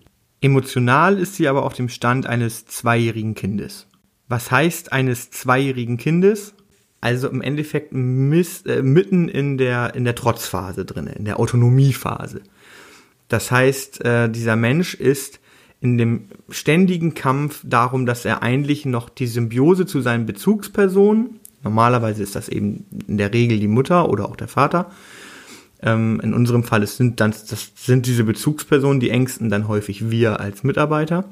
Emotional 0.42 1.20
ist 1.20 1.36
sie 1.36 1.48
aber 1.48 1.64
auf 1.64 1.74
dem 1.74 1.90
Stand 1.90 2.26
eines 2.26 2.66
zweijährigen 2.66 3.36
Kindes. 3.36 3.86
Was 4.28 4.50
heißt 4.50 4.94
eines 4.94 5.30
zweijährigen 5.30 5.98
Kindes? 5.98 6.56
Also 7.02 7.30
im 7.30 7.42
Endeffekt 7.42 7.94
miss, 7.94 8.62
äh, 8.66 8.82
mitten 8.82 9.30
in 9.30 9.58
der, 9.58 9.96
in 9.96 10.04
der 10.04 10.16
Trotzphase 10.16 10.86
drin, 10.86 11.08
in 11.08 11.26
der 11.26 11.40
Autonomiephase. 11.40 12.42
Das 13.30 13.52
heißt, 13.52 14.04
äh, 14.04 14.30
dieser 14.30 14.56
Mensch 14.56 14.96
ist 14.96 15.40
in 15.82 15.98
dem 15.98 16.26
ständigen 16.50 17.14
Kampf 17.14 17.62
darum, 17.64 18.06
dass 18.06 18.26
er 18.26 18.44
eigentlich 18.44 18.86
noch 18.86 19.08
die 19.08 19.28
Symbiose 19.28 19.86
zu 19.86 20.02
seinen 20.02 20.26
Bezugspersonen, 20.26 21.40
normalerweise 21.64 22.24
ist 22.24 22.36
das 22.36 22.50
eben 22.50 22.86
in 23.08 23.18
der 23.18 23.34
Regel 23.34 23.60
die 23.60 23.68
Mutter 23.68 24.10
oder 24.10 24.28
auch 24.28 24.36
der 24.36 24.50
Vater, 24.50 24.92
ähm, 25.82 26.20
in 26.22 26.34
unserem 26.34 26.64
Fall 26.64 26.84
es 26.84 26.98
sind 26.98 27.22
dann, 27.22 27.32
das 27.32 27.72
sind 27.76 28.08
diese 28.08 28.26
Bezugspersonen, 28.26 29.00
die 29.00 29.10
engsten 29.10 29.50
dann 29.50 29.70
häufig 29.70 30.10
wir 30.10 30.42
als 30.42 30.64
Mitarbeiter. 30.64 31.24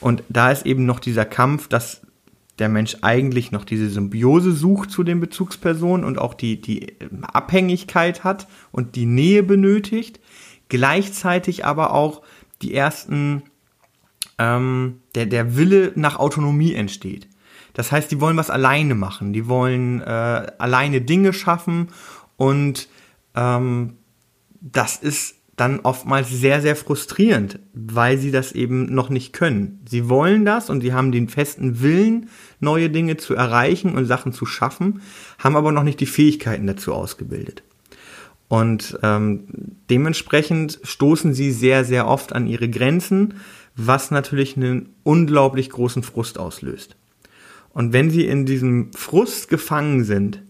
Und 0.00 0.22
da 0.28 0.50
ist 0.50 0.64
eben 0.64 0.86
noch 0.86 1.00
dieser 1.00 1.24
Kampf, 1.24 1.68
dass 1.68 2.00
der 2.58 2.68
Mensch 2.68 2.96
eigentlich 3.02 3.52
noch 3.52 3.64
diese 3.64 3.88
Symbiose 3.88 4.52
sucht 4.52 4.90
zu 4.90 5.04
den 5.04 5.20
Bezugspersonen 5.20 6.04
und 6.04 6.18
auch 6.18 6.34
die, 6.34 6.60
die 6.60 6.94
Abhängigkeit 7.22 8.24
hat 8.24 8.48
und 8.72 8.96
die 8.96 9.06
Nähe 9.06 9.42
benötigt, 9.42 10.20
gleichzeitig 10.68 11.64
aber 11.64 11.94
auch 11.94 12.22
die 12.62 12.74
ersten, 12.74 13.42
ähm, 14.38 15.00
der, 15.14 15.26
der 15.26 15.56
Wille 15.56 15.92
nach 15.94 16.18
Autonomie 16.18 16.74
entsteht. 16.74 17.28
Das 17.74 17.92
heißt, 17.92 18.10
die 18.10 18.20
wollen 18.20 18.36
was 18.36 18.50
alleine 18.50 18.96
machen, 18.96 19.32
die 19.32 19.46
wollen 19.46 20.00
äh, 20.00 20.04
alleine 20.58 21.00
Dinge 21.00 21.32
schaffen 21.32 21.88
und 22.36 22.88
ähm, 23.36 23.94
das 24.60 24.96
ist 24.96 25.37
dann 25.60 25.80
oftmals 25.80 26.30
sehr, 26.30 26.62
sehr 26.62 26.76
frustrierend, 26.76 27.58
weil 27.74 28.16
sie 28.16 28.30
das 28.30 28.52
eben 28.52 28.94
noch 28.94 29.10
nicht 29.10 29.32
können. 29.32 29.80
Sie 29.88 30.08
wollen 30.08 30.44
das 30.44 30.70
und 30.70 30.80
sie 30.80 30.92
haben 30.92 31.12
den 31.12 31.28
festen 31.28 31.82
Willen, 31.82 32.28
neue 32.60 32.90
Dinge 32.90 33.16
zu 33.16 33.34
erreichen 33.34 33.94
und 33.94 34.06
Sachen 34.06 34.32
zu 34.32 34.46
schaffen, 34.46 35.02
haben 35.38 35.56
aber 35.56 35.72
noch 35.72 35.82
nicht 35.82 36.00
die 36.00 36.06
Fähigkeiten 36.06 36.66
dazu 36.66 36.94
ausgebildet. 36.94 37.62
Und 38.46 38.98
ähm, 39.02 39.44
dementsprechend 39.90 40.80
stoßen 40.82 41.34
sie 41.34 41.50
sehr, 41.50 41.84
sehr 41.84 42.06
oft 42.06 42.32
an 42.32 42.46
ihre 42.46 42.68
Grenzen, 42.68 43.34
was 43.76 44.10
natürlich 44.10 44.56
einen 44.56 44.94
unglaublich 45.02 45.70
großen 45.70 46.02
Frust 46.02 46.38
auslöst. 46.38 46.96
Und 47.70 47.92
wenn 47.92 48.10
sie 48.10 48.26
in 48.26 48.46
diesem 48.46 48.92
Frust 48.92 49.48
gefangen 49.48 50.04
sind, 50.04 50.42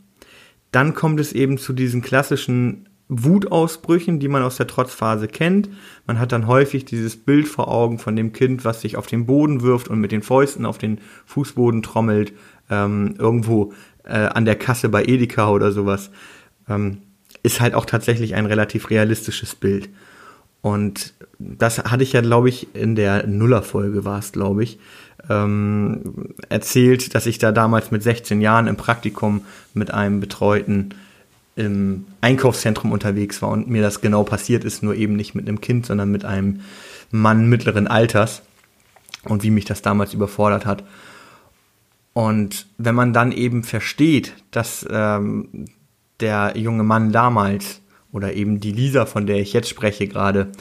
dann 0.70 0.94
kommt 0.94 1.18
es 1.18 1.32
eben 1.32 1.58
zu 1.58 1.72
diesen 1.72 2.02
klassischen 2.02 2.87
Wutausbrüchen, 3.08 4.20
die 4.20 4.28
man 4.28 4.42
aus 4.42 4.56
der 4.56 4.66
Trotzphase 4.66 5.28
kennt. 5.28 5.70
Man 6.06 6.18
hat 6.18 6.32
dann 6.32 6.46
häufig 6.46 6.84
dieses 6.84 7.16
Bild 7.16 7.48
vor 7.48 7.68
Augen 7.68 7.98
von 7.98 8.16
dem 8.16 8.32
Kind, 8.32 8.64
was 8.64 8.82
sich 8.82 8.96
auf 8.96 9.06
den 9.06 9.26
Boden 9.26 9.62
wirft 9.62 9.88
und 9.88 9.98
mit 9.98 10.12
den 10.12 10.22
Fäusten 10.22 10.66
auf 10.66 10.78
den 10.78 11.00
Fußboden 11.26 11.82
trommelt, 11.82 12.32
ähm, 12.70 13.14
irgendwo 13.18 13.72
äh, 14.04 14.18
an 14.18 14.44
der 14.44 14.56
Kasse 14.56 14.90
bei 14.90 15.04
Edeka 15.04 15.50
oder 15.50 15.72
sowas. 15.72 16.10
Ähm, 16.68 16.98
ist 17.42 17.60
halt 17.60 17.74
auch 17.74 17.86
tatsächlich 17.86 18.34
ein 18.34 18.46
relativ 18.46 18.90
realistisches 18.90 19.54
Bild. 19.54 19.88
Und 20.60 21.14
das 21.38 21.78
hatte 21.78 22.02
ich 22.02 22.12
ja, 22.12 22.20
glaube 22.20 22.48
ich, 22.48 22.74
in 22.74 22.94
der 22.94 23.26
Nullerfolge 23.26 24.04
war 24.04 24.18
es, 24.18 24.32
glaube 24.32 24.64
ich, 24.64 24.78
ähm, 25.30 26.34
erzählt, 26.48 27.14
dass 27.14 27.26
ich 27.26 27.38
da 27.38 27.52
damals 27.52 27.90
mit 27.90 28.02
16 28.02 28.40
Jahren 28.40 28.66
im 28.66 28.76
Praktikum 28.76 29.42
mit 29.72 29.92
einem 29.92 30.20
Betreuten 30.20 30.90
im 31.58 32.06
Einkaufszentrum 32.20 32.92
unterwegs 32.92 33.42
war 33.42 33.50
und 33.50 33.68
mir 33.68 33.82
das 33.82 34.00
genau 34.00 34.22
passiert 34.22 34.64
ist, 34.64 34.82
nur 34.82 34.94
eben 34.94 35.16
nicht 35.16 35.34
mit 35.34 35.48
einem 35.48 35.60
Kind, 35.60 35.86
sondern 35.86 36.10
mit 36.10 36.24
einem 36.24 36.60
Mann 37.10 37.48
mittleren 37.48 37.88
Alters 37.88 38.42
und 39.24 39.42
wie 39.42 39.50
mich 39.50 39.64
das 39.64 39.82
damals 39.82 40.14
überfordert 40.14 40.66
hat. 40.66 40.84
Und 42.12 42.66
wenn 42.78 42.94
man 42.94 43.12
dann 43.12 43.32
eben 43.32 43.64
versteht, 43.64 44.34
dass 44.52 44.86
ähm, 44.88 45.66
der 46.20 46.54
junge 46.56 46.84
Mann 46.84 47.10
damals 47.10 47.80
oder 48.12 48.34
eben 48.34 48.60
die 48.60 48.72
Lisa, 48.72 49.04
von 49.04 49.26
der 49.26 49.38
ich 49.38 49.52
jetzt 49.52 49.68
spreche 49.68 50.06
gerade, 50.06 50.52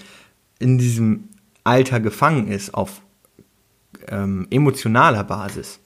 in 0.57 0.79
diesem 0.79 1.29
Alter 1.63 1.99
gefangen 1.99 2.47
ist 2.47 2.73
auf 2.73 3.01
ähm, 4.07 4.47
emotionaler 4.49 5.23
Basis, 5.23 5.79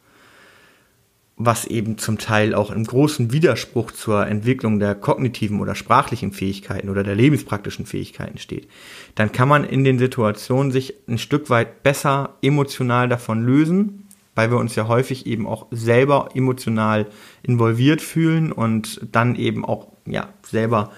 was 1.37 1.65
eben 1.65 1.97
zum 1.97 2.17
Teil 2.17 2.53
auch 2.53 2.71
im 2.71 2.83
großen 2.83 3.31
Widerspruch 3.31 3.91
zur 3.91 4.27
Entwicklung 4.27 4.79
der 4.79 4.95
kognitiven 4.95 5.59
oder 5.59 5.75
sprachlichen 5.75 6.31
Fähigkeiten 6.31 6.89
oder 6.89 7.03
der 7.03 7.15
lebenspraktischen 7.15 7.85
Fähigkeiten 7.85 8.37
steht, 8.37 8.67
dann 9.15 9.31
kann 9.31 9.47
man 9.47 9.63
in 9.63 9.83
den 9.83 9.97
Situationen 9.97 10.71
sich 10.71 10.93
ein 11.07 11.17
Stück 11.17 11.49
weit 11.49 11.83
besser 11.83 12.37
emotional 12.41 13.09
davon 13.09 13.43
lösen, 13.43 14.07
weil 14.35 14.51
wir 14.51 14.57
uns 14.57 14.75
ja 14.75 14.87
häufig 14.87 15.25
eben 15.25 15.47
auch 15.47 15.67
selber 15.71 16.29
emotional 16.35 17.07
involviert 17.43 18.01
fühlen 18.01 18.51
und 18.51 19.01
dann 19.11 19.35
eben 19.35 19.65
auch 19.65 19.87
ja 20.05 20.29
selber 20.43 20.91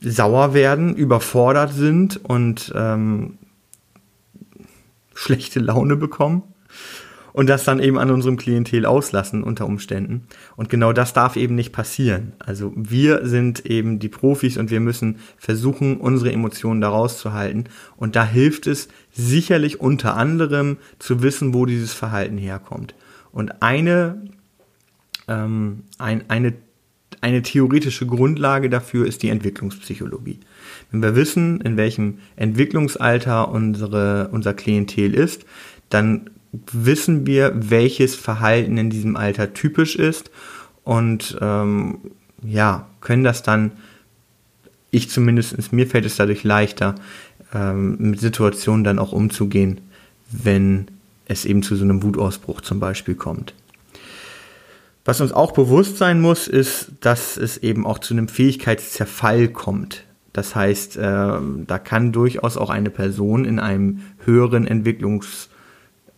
sauer 0.00 0.54
werden, 0.54 0.96
überfordert 0.96 1.72
sind 1.72 2.24
und 2.24 2.72
ähm, 2.74 3.38
schlechte 5.14 5.60
Laune 5.60 5.96
bekommen 5.96 6.42
und 7.32 7.48
das 7.48 7.64
dann 7.64 7.80
eben 7.80 7.98
an 7.98 8.10
unserem 8.10 8.36
Klientel 8.36 8.86
auslassen 8.86 9.42
unter 9.42 9.66
Umständen. 9.66 10.26
Und 10.56 10.68
genau 10.68 10.92
das 10.92 11.12
darf 11.12 11.36
eben 11.36 11.54
nicht 11.54 11.72
passieren. 11.72 12.32
Also 12.38 12.72
wir 12.76 13.26
sind 13.26 13.66
eben 13.66 13.98
die 13.98 14.08
Profis 14.08 14.56
und 14.56 14.70
wir 14.70 14.80
müssen 14.80 15.16
versuchen, 15.36 15.98
unsere 15.98 16.32
Emotionen 16.32 16.80
da 16.80 16.88
rauszuhalten. 16.88 17.64
Und 17.96 18.16
da 18.16 18.24
hilft 18.24 18.66
es 18.66 18.88
sicherlich 19.12 19.80
unter 19.80 20.16
anderem 20.16 20.76
zu 20.98 21.22
wissen, 21.22 21.54
wo 21.54 21.66
dieses 21.66 21.92
Verhalten 21.92 22.38
herkommt. 22.38 22.94
Und 23.32 23.62
eine, 23.62 24.22
ähm, 25.28 25.84
ein, 25.98 26.24
eine, 26.28 26.54
eine 27.20 27.42
theoretische 27.42 28.06
Grundlage 28.06 28.70
dafür 28.70 29.06
ist 29.06 29.22
die 29.22 29.28
Entwicklungspsychologie. 29.28 30.40
Wenn 30.90 31.02
wir 31.02 31.14
wissen, 31.14 31.60
in 31.60 31.76
welchem 31.76 32.18
Entwicklungsalter 32.36 33.50
unsere, 33.50 34.28
unser 34.32 34.54
Klientel 34.54 35.14
ist, 35.14 35.44
dann 35.90 36.30
wissen 36.52 37.26
wir, 37.26 37.52
welches 37.54 38.14
Verhalten 38.14 38.76
in 38.76 38.90
diesem 38.90 39.16
Alter 39.16 39.54
typisch 39.54 39.96
ist 39.96 40.30
und 40.84 41.38
ähm, 41.40 41.98
ja, 42.42 42.88
können 43.00 43.24
das 43.24 43.42
dann, 43.42 43.72
ich 44.90 45.10
zumindest, 45.10 45.72
mir 45.72 45.86
fällt 45.86 46.06
es 46.06 46.16
dadurch 46.16 46.42
leichter, 46.42 46.94
ähm, 47.54 47.96
mit 47.98 48.20
Situationen 48.20 48.84
dann 48.84 48.98
auch 48.98 49.12
umzugehen, 49.12 49.80
wenn 50.30 50.88
es 51.26 51.44
eben 51.44 51.62
zu 51.62 51.76
so 51.76 51.84
einem 51.84 52.02
Wutausbruch 52.02 52.60
zum 52.60 52.80
Beispiel 52.80 53.14
kommt. 53.14 53.54
Was 55.04 55.20
uns 55.20 55.32
auch 55.32 55.52
bewusst 55.52 55.96
sein 55.96 56.20
muss, 56.20 56.48
ist, 56.48 56.92
dass 57.00 57.36
es 57.36 57.58
eben 57.58 57.86
auch 57.86 58.00
zu 58.00 58.14
einem 58.14 58.28
Fähigkeitszerfall 58.28 59.48
kommt. 59.48 60.04
Das 60.32 60.54
heißt, 60.54 60.96
äh, 60.96 61.00
da 61.00 61.78
kann 61.82 62.12
durchaus 62.12 62.56
auch 62.56 62.70
eine 62.70 62.90
Person 62.90 63.44
in 63.44 63.58
einem 63.58 64.00
höheren 64.24 64.66
Entwicklungs- 64.66 65.49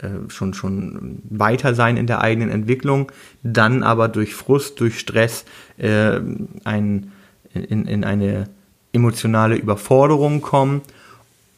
äh, 0.03 0.29
schon, 0.29 0.53
schon 0.53 1.23
weiter 1.31 1.75
sein 1.75 1.97
in 1.97 2.07
der 2.07 2.21
eigenen 2.21 2.51
Entwicklung, 2.51 3.13
dann 3.43 3.83
aber 3.83 4.09
durch 4.09 4.35
Frust, 4.35 4.81
durch 4.81 4.99
Stress 4.99 5.45
äh, 5.79 6.21
ein, 6.65 7.13
in, 7.55 7.87
in 7.87 8.05
eine 8.05 8.49
emotionale 8.93 9.57
Überforderung 9.57 10.43
kommen 10.43 10.83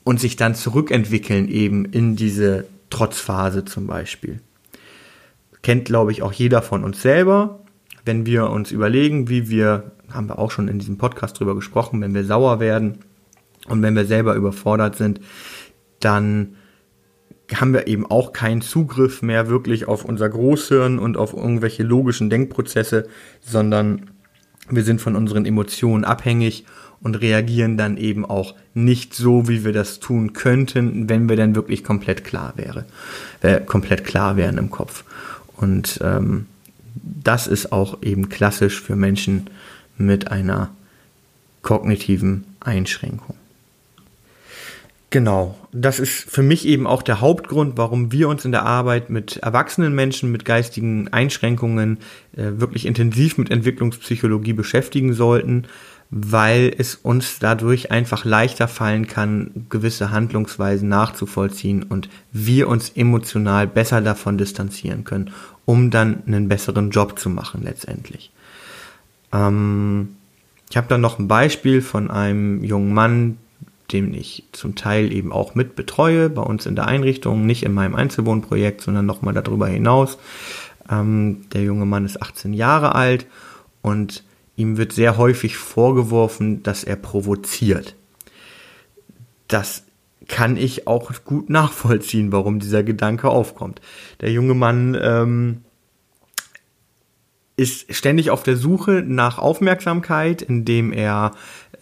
und 0.05 0.21
sich 0.21 0.37
dann 0.37 0.55
zurückentwickeln 0.55 1.49
eben 1.49 1.87
in 1.87 2.17
diese 2.17 2.67
Trotzphase 2.91 3.65
zum 3.65 3.87
Beispiel. 3.87 4.41
Kennt, 5.63 5.87
glaube 5.87 6.13
ich, 6.13 6.23
auch 6.23 6.33
jeder 6.33 6.61
von 6.61 6.85
uns 6.85 7.01
selber, 7.01 7.61
wenn 8.05 8.27
wir 8.27 8.51
uns 8.51 8.71
überlegen, 8.71 9.29
wie 9.29 9.49
wir, 9.49 9.93
haben 10.11 10.29
wir 10.29 10.39
auch 10.39 10.51
schon 10.51 10.69
in 10.69 10.79
diesem 10.79 10.99
Podcast 10.99 11.41
drüber 11.41 11.55
gesprochen, 11.55 12.01
wenn 12.03 12.15
wir 12.15 12.25
sauer 12.25 12.61
werden 12.61 12.99
und 13.69 13.81
wenn 13.81 13.97
wir 13.97 14.05
selber 14.05 14.35
überfordert 14.35 14.97
sind, 14.97 15.21
dann 16.01 16.57
haben 17.53 17.75
wir 17.75 17.87
eben 17.87 18.07
auch 18.07 18.33
keinen 18.33 18.63
Zugriff 18.63 19.23
mehr 19.23 19.49
wirklich 19.49 19.87
auf 19.87 20.05
unser 20.05 20.29
Großhirn 20.29 20.99
und 20.99 21.17
auf 21.17 21.35
irgendwelche 21.35 21.83
logischen 21.83 22.31
Denkprozesse, 22.31 23.07
sondern 23.41 24.11
wir 24.71 24.83
sind 24.83 25.01
von 25.01 25.15
unseren 25.15 25.45
Emotionen 25.45 26.05
abhängig 26.05 26.65
und 27.03 27.17
reagieren 27.17 27.77
dann 27.77 27.99
eben 27.99 28.25
auch 28.25 28.55
nicht 28.73 29.15
so, 29.15 29.47
wie 29.47 29.63
wir 29.65 29.73
das 29.73 30.01
tun 30.01 30.33
könnten, 30.33 31.09
wenn 31.09 31.29
wir 31.29 31.37
dann 31.37 31.55
wirklich 31.55 31.85
komplett 31.85 32.25
klar 32.25 32.55
wäre, 32.57 32.87
äh, 33.43 33.61
komplett 33.61 34.05
klar 34.05 34.37
wären 34.39 34.57
im 34.57 34.71
Kopf. 34.71 35.05
Und 35.57 36.01
ähm, 36.03 36.47
das 36.95 37.47
ist 37.47 37.73
auch 37.73 38.03
eben 38.03 38.31
klassisch 38.31 38.81
für 38.81 38.97
Menschen 38.97 39.51
mit 39.99 40.31
einer 40.31 40.71
kognitiven 41.63 42.45
Einschränkung. 42.61 43.37
Genau, 45.15 45.55
das 45.71 46.01
ist 46.01 46.29
für 46.29 46.43
mich 46.43 46.67
eben 46.67 46.89
auch 46.89 47.01
der 47.01 47.21
Hauptgrund, 47.21 47.79
warum 47.79 48.11
wir 48.11 48.29
uns 48.29 48.45
in 48.45 48.51
der 48.51 48.65
Arbeit 48.65 49.11
mit 49.11 49.37
erwachsenen 49.37 49.95
Menschen 49.95 50.33
mit 50.33 50.45
geistigen 50.45 51.07
Einschränkungen 51.07 51.99
äh, 52.37 52.51
wirklich 52.57 52.85
intensiv 52.85 53.39
mit 53.39 53.49
Entwicklungspsychologie 53.49 54.55
beschäftigen 54.55 55.15
sollten, 55.15 55.67
weil 56.11 56.75
es 56.77 56.97
uns 56.97 57.39
dadurch 57.39 57.93
einfach 57.93 58.25
leichter 58.25 58.67
fallen 58.67 59.07
kann, 59.07 59.67
gewisse 59.69 60.11
Handlungsweisen 60.11 60.89
nachzuvollziehen 60.89 61.85
und 61.85 62.09
wir 62.33 62.67
uns 62.67 62.91
emotional 62.97 63.69
besser 63.69 64.01
davon 64.01 64.37
distanzieren 64.37 65.05
können, 65.05 65.31
um 65.65 65.93
dann 65.93 66.25
einen 66.27 66.49
besseren 66.49 66.91
Job 66.91 67.21
zu 67.21 67.31
machen 67.31 67.61
letztendlich. 67.63 68.33
Ähm, 69.33 70.17
ich 70.71 70.77
habe 70.77 70.89
dann 70.89 71.03
noch 71.03 71.21
ein 71.21 71.29
Beispiel 71.29 71.83
von 71.83 72.11
einem 72.11 72.65
jungen 72.65 72.93
Mann, 72.93 73.39
den 73.93 74.15
ich 74.15 74.45
zum 74.53 74.75
Teil 74.75 75.13
eben 75.13 75.33
auch 75.33 75.55
mit 75.55 75.77
betreue, 75.77 76.31
bei 76.31 76.43
uns 76.43 76.67
in 76.67 76.77
der 76.77 76.87
Einrichtung, 76.87 77.47
nicht 77.47 77.63
in 77.63 77.73
meinem 77.73 77.95
Einzelwohnprojekt, 77.95 78.81
sondern 78.81 79.07
nochmal 79.07 79.35
darüber 79.35 79.67
hinaus. 79.67 80.19
Ähm, 80.91 81.47
der 81.53 81.63
junge 81.63 81.87
Mann 81.87 82.05
ist 82.05 82.23
18 82.23 82.53
Jahre 82.53 82.95
alt 82.95 83.27
und 83.83 84.25
ihm 84.57 84.77
wird 84.77 84.93
sehr 84.93 85.17
häufig 85.17 85.57
vorgeworfen, 85.57 86.63
dass 86.63 86.85
er 86.85 86.97
provoziert. 86.97 87.97
Das 89.49 89.85
kann 90.29 90.57
ich 90.57 90.87
auch 90.87 91.13
gut 91.25 91.51
nachvollziehen, 91.51 92.33
warum 92.33 92.61
dieser 92.61 92.83
Gedanke 92.83 93.29
aufkommt. 93.29 93.81
Der 94.21 94.33
junge 94.33 94.55
Mann 94.55 94.97
ähm, 95.01 95.61
ist 97.57 97.95
ständig 97.95 98.31
auf 98.31 98.43
der 98.43 98.57
Suche 98.57 99.05
nach 99.07 99.39
Aufmerksamkeit, 99.39 100.43
indem 100.43 100.93
er 100.93 101.33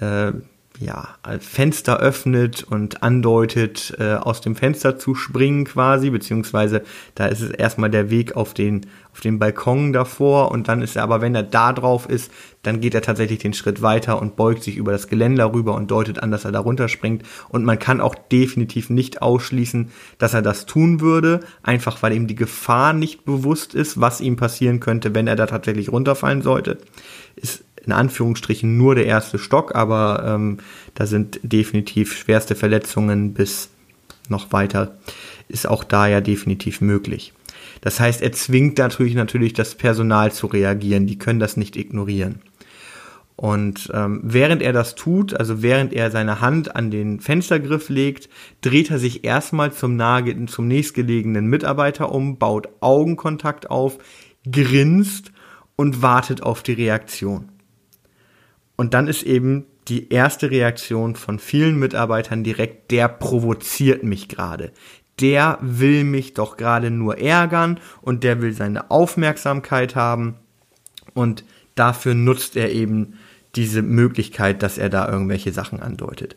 äh, 0.00 0.32
ja, 0.81 1.09
Fenster 1.41 2.00
öffnet 2.00 2.64
und 2.64 3.02
andeutet, 3.02 3.95
äh, 3.99 4.14
aus 4.14 4.41
dem 4.41 4.57
Fenster 4.57 4.99
zu 4.99 5.14
springen 5.14 5.64
quasi, 5.64 6.11
beziehungsweise 6.11 6.83
da 7.14 7.26
ist 7.26 7.41
es 7.41 7.50
erstmal 7.50 7.91
der 7.91 8.11
Weg 8.11 8.37
auf 8.37 8.55
den, 8.55 8.87
auf 9.12 9.21
den 9.21 9.38
Balkon 9.38 9.93
davor 9.93 10.50
und 10.50 10.69
dann 10.69 10.83
ist 10.83 10.97
er 10.97 11.02
aber, 11.02 11.21
wenn 11.21 11.35
er 11.35 11.43
da 11.43 11.73
drauf 11.73 12.09
ist, 12.09 12.33
dann 12.62 12.81
geht 12.81 12.95
er 12.95 13.02
tatsächlich 13.02 13.38
den 13.38 13.52
Schritt 13.52 13.83
weiter 13.83 14.21
und 14.21 14.37
beugt 14.37 14.62
sich 14.62 14.76
über 14.76 14.93
das 14.93 15.09
Geländer 15.09 15.52
rüber 15.52 15.75
und 15.75 15.91
deutet 15.91 16.23
an, 16.23 16.31
dass 16.31 16.45
er 16.45 16.52
da 16.52 16.61
runterspringt 16.61 17.23
und 17.49 17.64
man 17.64 17.79
kann 17.79 18.00
auch 18.00 18.14
definitiv 18.14 18.91
nicht 18.91 19.23
ausschließen, 19.23 19.91
dass 20.19 20.35
er 20.35 20.43
das 20.43 20.67
tun 20.67 21.00
würde, 21.00 21.41
einfach 21.62 22.02
weil 22.02 22.12
ihm 22.12 22.26
die 22.26 22.35
Gefahr 22.35 22.93
nicht 22.93 23.25
bewusst 23.25 23.75
ist, 23.75 24.00
was 24.00 24.21
ihm 24.21 24.37
passieren 24.37 24.81
könnte, 24.81 25.14
wenn 25.14 25.26
er 25.26 25.37
da 25.37 25.47
tatsächlich 25.47 25.93
runterfallen 25.93 26.43
sollte. 26.43 26.79
Ist 27.37 27.64
in 27.84 27.92
Anführungsstrichen 27.92 28.76
nur 28.76 28.94
der 28.94 29.06
erste 29.06 29.38
Stock, 29.38 29.74
aber 29.74 30.24
ähm, 30.26 30.58
da 30.94 31.06
sind 31.06 31.40
definitiv 31.42 32.16
schwerste 32.16 32.54
Verletzungen 32.54 33.34
bis 33.34 33.70
noch 34.28 34.52
weiter, 34.52 34.98
ist 35.48 35.66
auch 35.66 35.84
da 35.84 36.06
ja 36.06 36.20
definitiv 36.20 36.80
möglich. 36.80 37.32
Das 37.80 37.98
heißt, 37.98 38.22
er 38.22 38.32
zwingt 38.32 38.78
natürlich 38.78 39.14
natürlich 39.14 39.52
das 39.52 39.74
Personal 39.74 40.32
zu 40.32 40.46
reagieren, 40.46 41.06
die 41.06 41.18
können 41.18 41.40
das 41.40 41.56
nicht 41.56 41.76
ignorieren. 41.76 42.40
Und 43.34 43.90
ähm, 43.92 44.20
während 44.22 44.62
er 44.62 44.72
das 44.72 44.94
tut, 44.94 45.34
also 45.34 45.62
während 45.62 45.92
er 45.92 46.12
seine 46.12 46.40
Hand 46.40 46.76
an 46.76 46.92
den 46.92 47.18
Fenstergriff 47.18 47.88
legt, 47.88 48.28
dreht 48.60 48.90
er 48.90 49.00
sich 49.00 49.24
erstmal 49.24 49.72
zum, 49.72 49.96
nahe, 49.96 50.46
zum 50.46 50.68
nächstgelegenen 50.68 51.46
Mitarbeiter 51.46 52.12
um, 52.12 52.38
baut 52.38 52.68
Augenkontakt 52.80 53.68
auf, 53.68 53.98
grinst 54.48 55.32
und 55.74 56.02
wartet 56.02 56.42
auf 56.42 56.62
die 56.62 56.74
Reaktion. 56.74 57.48
Und 58.82 58.94
dann 58.94 59.06
ist 59.06 59.22
eben 59.22 59.66
die 59.86 60.12
erste 60.12 60.50
Reaktion 60.50 61.14
von 61.14 61.38
vielen 61.38 61.78
Mitarbeitern 61.78 62.42
direkt, 62.42 62.90
der 62.90 63.06
provoziert 63.06 64.02
mich 64.02 64.26
gerade. 64.28 64.72
Der 65.20 65.56
will 65.60 66.02
mich 66.02 66.34
doch 66.34 66.56
gerade 66.56 66.90
nur 66.90 67.16
ärgern 67.18 67.78
und 68.00 68.24
der 68.24 68.42
will 68.42 68.52
seine 68.54 68.90
Aufmerksamkeit 68.90 69.94
haben. 69.94 70.34
Und 71.14 71.44
dafür 71.76 72.14
nutzt 72.14 72.56
er 72.56 72.72
eben 72.72 73.20
diese 73.54 73.82
Möglichkeit, 73.82 74.64
dass 74.64 74.78
er 74.78 74.88
da 74.88 75.08
irgendwelche 75.08 75.52
Sachen 75.52 75.78
andeutet. 75.78 76.34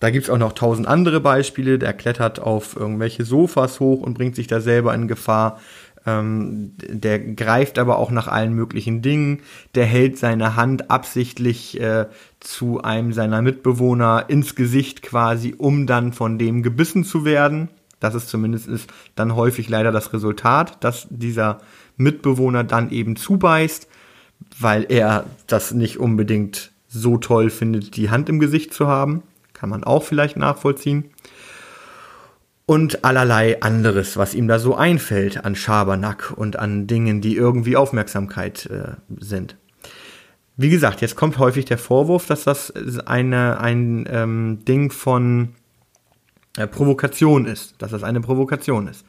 Da 0.00 0.08
gibt's 0.08 0.30
auch 0.30 0.38
noch 0.38 0.54
tausend 0.54 0.88
andere 0.88 1.20
Beispiele. 1.20 1.78
Der 1.78 1.92
klettert 1.92 2.40
auf 2.40 2.74
irgendwelche 2.74 3.26
Sofas 3.26 3.80
hoch 3.80 4.00
und 4.00 4.14
bringt 4.14 4.34
sich 4.34 4.46
da 4.46 4.62
selber 4.62 4.94
in 4.94 5.08
Gefahr. 5.08 5.60
Ähm, 6.06 6.72
der 6.78 7.18
greift 7.18 7.78
aber 7.78 7.98
auch 7.98 8.10
nach 8.10 8.28
allen 8.28 8.54
möglichen 8.54 9.02
Dingen. 9.02 9.40
Der 9.74 9.84
hält 9.84 10.18
seine 10.18 10.54
Hand 10.54 10.90
absichtlich 10.90 11.80
äh, 11.80 12.06
zu 12.38 12.80
einem 12.82 13.12
seiner 13.12 13.42
Mitbewohner 13.42 14.26
ins 14.28 14.54
Gesicht 14.54 15.02
quasi, 15.02 15.54
um 15.58 15.86
dann 15.86 16.12
von 16.12 16.38
dem 16.38 16.62
gebissen 16.62 17.04
zu 17.04 17.24
werden. 17.24 17.68
Das 17.98 18.14
ist 18.14 18.28
zumindest 18.28 18.68
ist 18.68 18.90
dann 19.16 19.34
häufig 19.34 19.68
leider 19.68 19.90
das 19.90 20.12
Resultat, 20.12 20.82
dass 20.84 21.08
dieser 21.10 21.60
Mitbewohner 21.96 22.62
dann 22.62 22.90
eben 22.90 23.16
zubeißt, 23.16 23.88
weil 24.60 24.86
er 24.88 25.24
das 25.46 25.72
nicht 25.72 25.98
unbedingt 25.98 26.72
so 26.88 27.16
toll 27.16 27.50
findet, 27.50 27.96
die 27.96 28.10
Hand 28.10 28.28
im 28.28 28.38
Gesicht 28.38 28.72
zu 28.72 28.86
haben. 28.86 29.22
Kann 29.54 29.70
man 29.70 29.82
auch 29.82 30.02
vielleicht 30.02 30.36
nachvollziehen 30.36 31.10
und 32.66 33.04
allerlei 33.04 33.62
anderes, 33.62 34.16
was 34.16 34.34
ihm 34.34 34.48
da 34.48 34.58
so 34.58 34.74
einfällt 34.74 35.44
an 35.44 35.54
Schabernack 35.54 36.32
und 36.36 36.58
an 36.58 36.88
Dingen, 36.88 37.20
die 37.20 37.36
irgendwie 37.36 37.76
Aufmerksamkeit 37.76 38.66
äh, 38.66 38.96
sind. 39.18 39.56
Wie 40.56 40.70
gesagt, 40.70 41.00
jetzt 41.00 41.16
kommt 41.16 41.38
häufig 41.38 41.64
der 41.66 41.78
Vorwurf, 41.78 42.26
dass 42.26 42.44
das 42.44 42.72
eine, 43.06 43.60
ein 43.60 44.08
ähm, 44.10 44.64
Ding 44.66 44.90
von 44.90 45.50
äh, 46.56 46.66
Provokation 46.66 47.46
ist, 47.46 47.74
dass 47.78 47.92
das 47.92 48.02
eine 48.02 48.20
Provokation 48.20 48.88
ist. 48.88 49.04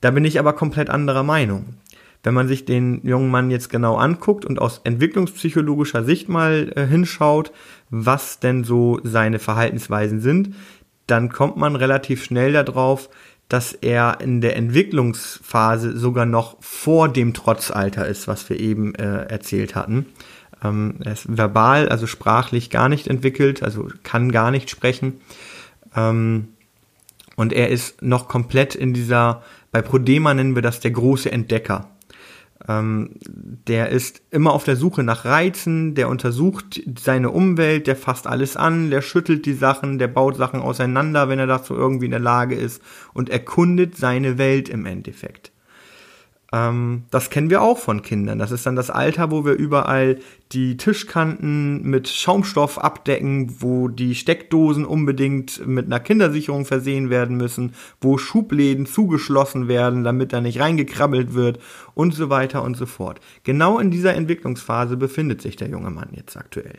Da 0.00 0.10
bin 0.10 0.24
ich 0.24 0.38
aber 0.38 0.52
komplett 0.52 0.90
anderer 0.90 1.22
Meinung. 1.22 1.76
Wenn 2.22 2.34
man 2.34 2.48
sich 2.48 2.64
den 2.64 3.00
jungen 3.06 3.30
Mann 3.30 3.50
jetzt 3.50 3.70
genau 3.70 3.96
anguckt 3.96 4.44
und 4.44 4.58
aus 4.58 4.80
entwicklungspsychologischer 4.84 6.04
Sicht 6.04 6.28
mal 6.28 6.72
äh, 6.74 6.86
hinschaut, 6.86 7.52
was 7.88 8.40
denn 8.40 8.64
so 8.64 8.98
seine 9.04 9.38
Verhaltensweisen 9.38 10.20
sind, 10.20 10.54
dann 11.06 11.30
kommt 11.30 11.56
man 11.56 11.76
relativ 11.76 12.24
schnell 12.24 12.52
darauf, 12.52 13.10
dass 13.48 13.72
er 13.72 14.18
in 14.20 14.40
der 14.40 14.56
Entwicklungsphase 14.56 15.96
sogar 15.98 16.26
noch 16.26 16.56
vor 16.60 17.08
dem 17.08 17.34
Trotzalter 17.34 18.06
ist, 18.06 18.26
was 18.26 18.48
wir 18.48 18.58
eben 18.58 18.94
äh, 18.94 19.24
erzählt 19.26 19.74
hatten. 19.74 20.06
Ähm, 20.62 20.96
er 21.04 21.12
ist 21.12 21.36
verbal, 21.36 21.88
also 21.88 22.06
sprachlich 22.06 22.70
gar 22.70 22.88
nicht 22.88 23.06
entwickelt, 23.06 23.62
also 23.62 23.88
kann 24.02 24.32
gar 24.32 24.50
nicht 24.50 24.70
sprechen. 24.70 25.20
Ähm, 25.94 26.48
und 27.36 27.52
er 27.52 27.68
ist 27.68 28.00
noch 28.00 28.28
komplett 28.28 28.74
in 28.74 28.94
dieser, 28.94 29.42
bei 29.72 29.82
Prodema 29.82 30.32
nennen 30.32 30.54
wir 30.54 30.62
das 30.62 30.80
der 30.80 30.92
große 30.92 31.30
Entdecker. 31.30 31.90
Ähm, 32.66 33.10
der 33.22 33.90
ist 33.90 34.22
immer 34.30 34.52
auf 34.52 34.64
der 34.64 34.76
Suche 34.76 35.02
nach 35.02 35.24
Reizen, 35.24 35.94
der 35.94 36.08
untersucht 36.08 36.82
seine 36.98 37.30
Umwelt, 37.30 37.86
der 37.86 37.96
fasst 37.96 38.26
alles 38.26 38.56
an, 38.56 38.90
der 38.90 39.02
schüttelt 39.02 39.46
die 39.46 39.52
Sachen, 39.52 39.98
der 39.98 40.08
baut 40.08 40.36
Sachen 40.36 40.60
auseinander, 40.60 41.28
wenn 41.28 41.38
er 41.38 41.46
dazu 41.46 41.74
irgendwie 41.74 42.06
in 42.06 42.10
der 42.10 42.20
Lage 42.20 42.54
ist 42.54 42.82
und 43.12 43.28
erkundet 43.28 43.96
seine 43.96 44.38
Welt 44.38 44.68
im 44.68 44.86
Endeffekt. 44.86 45.53
Ähm, 46.54 47.02
das 47.10 47.30
kennen 47.30 47.50
wir 47.50 47.62
auch 47.62 47.78
von 47.78 48.02
Kindern. 48.02 48.38
Das 48.38 48.52
ist 48.52 48.64
dann 48.64 48.76
das 48.76 48.88
Alter, 48.88 49.32
wo 49.32 49.44
wir 49.44 49.54
überall 49.54 50.20
die 50.52 50.76
Tischkanten 50.76 51.82
mit 51.82 52.08
Schaumstoff 52.08 52.78
abdecken, 52.78 53.56
wo 53.58 53.88
die 53.88 54.14
Steckdosen 54.14 54.84
unbedingt 54.84 55.66
mit 55.66 55.86
einer 55.86 55.98
Kindersicherung 55.98 56.64
versehen 56.64 57.10
werden 57.10 57.36
müssen, 57.36 57.74
wo 58.00 58.18
Schubläden 58.18 58.86
zugeschlossen 58.86 59.66
werden, 59.66 60.04
damit 60.04 60.32
da 60.32 60.40
nicht 60.40 60.60
reingekrabbelt 60.60 61.34
wird 61.34 61.58
und 61.94 62.14
so 62.14 62.30
weiter 62.30 62.62
und 62.62 62.76
so 62.76 62.86
fort. 62.86 63.20
Genau 63.42 63.80
in 63.80 63.90
dieser 63.90 64.14
Entwicklungsphase 64.14 64.96
befindet 64.96 65.42
sich 65.42 65.56
der 65.56 65.68
junge 65.68 65.90
Mann 65.90 66.10
jetzt 66.12 66.36
aktuell 66.36 66.78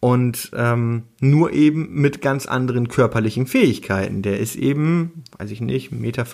und 0.00 0.50
ähm, 0.54 1.04
nur 1.20 1.52
eben 1.52 1.94
mit 1.94 2.20
ganz 2.20 2.46
anderen 2.46 2.88
körperlichen 2.88 3.46
Fähigkeiten. 3.46 4.20
Der 4.20 4.38
ist 4.38 4.56
eben, 4.56 5.22
weiß 5.38 5.50
ich 5.50 5.60
nicht, 5.60 5.92
1,75 5.92 5.96
Meter 5.96 6.24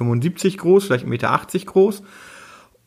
groß, 0.56 0.86
vielleicht 0.86 1.04
1,80 1.04 1.08
Meter 1.08 1.66
groß 1.66 2.02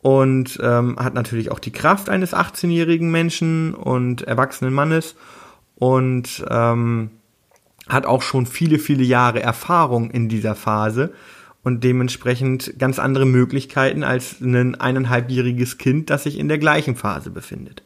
und 0.04 0.58
ähm, 0.62 0.98
hat 0.98 1.14
natürlich 1.14 1.50
auch 1.50 1.58
die 1.58 1.72
Kraft 1.72 2.10
eines 2.10 2.34
18-jährigen 2.34 3.10
Menschen 3.10 3.74
und 3.74 4.20
erwachsenen 4.20 4.74
Mannes 4.74 5.16
und 5.76 6.44
ähm, 6.50 7.08
hat 7.88 8.04
auch 8.04 8.20
schon 8.20 8.44
viele, 8.44 8.78
viele 8.78 9.02
Jahre 9.02 9.40
Erfahrung 9.40 10.10
in 10.10 10.28
dieser 10.28 10.56
Phase 10.56 11.14
und 11.62 11.84
dementsprechend 11.84 12.78
ganz 12.78 12.98
andere 12.98 13.24
Möglichkeiten 13.24 14.04
als 14.04 14.42
ein 14.42 14.74
eineinhalbjähriges 14.74 15.78
Kind, 15.78 16.10
das 16.10 16.24
sich 16.24 16.38
in 16.38 16.48
der 16.48 16.58
gleichen 16.58 16.96
Phase 16.96 17.30
befindet. 17.30 17.82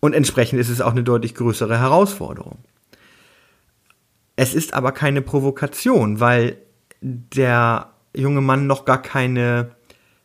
Und 0.00 0.14
entsprechend 0.14 0.58
ist 0.58 0.70
es 0.70 0.80
auch 0.80 0.92
eine 0.92 1.04
deutlich 1.04 1.34
größere 1.34 1.78
Herausforderung. 1.78 2.56
Es 4.36 4.54
ist 4.54 4.72
aber 4.72 4.92
keine 4.92 5.20
Provokation, 5.20 6.18
weil 6.18 6.56
der 7.02 7.90
junge 8.16 8.40
Mann 8.40 8.66
noch 8.66 8.86
gar 8.86 9.02
keine 9.02 9.72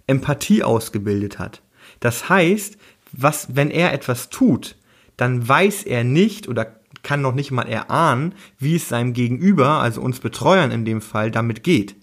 Empathie 0.09 0.63
ausgebildet 0.63 1.39
hat. 1.39 1.61
Das 1.99 2.29
heißt, 2.29 2.77
was, 3.11 3.55
wenn 3.55 3.71
er 3.71 3.93
etwas 3.93 4.29
tut, 4.29 4.75
dann 5.17 5.47
weiß 5.47 5.83
er 5.83 6.03
nicht 6.03 6.47
oder 6.47 6.79
kann 7.03 7.21
noch 7.21 7.33
nicht 7.33 7.51
mal 7.51 7.67
erahnen, 7.67 8.33
wie 8.57 8.75
es 8.75 8.89
seinem 8.89 9.13
Gegenüber, 9.13 9.81
also 9.81 10.01
uns 10.01 10.19
Betreuern 10.19 10.71
in 10.71 10.85
dem 10.85 11.01
Fall, 11.01 11.31
damit 11.31 11.63
geht. 11.63 11.95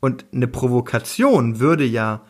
Und 0.00 0.26
eine 0.32 0.46
Provokation 0.46 1.58
würde 1.58 1.84
ja 1.84 2.22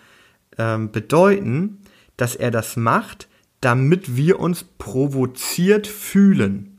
ähm, 0.57 0.93
bedeuten, 0.93 1.79
dass 2.17 2.37
er 2.37 2.51
das 2.51 2.77
macht, 2.77 3.29
damit 3.61 4.17
wir 4.17 4.39
uns 4.39 4.65
provoziert 4.65 5.87
fühlen. 5.87 6.79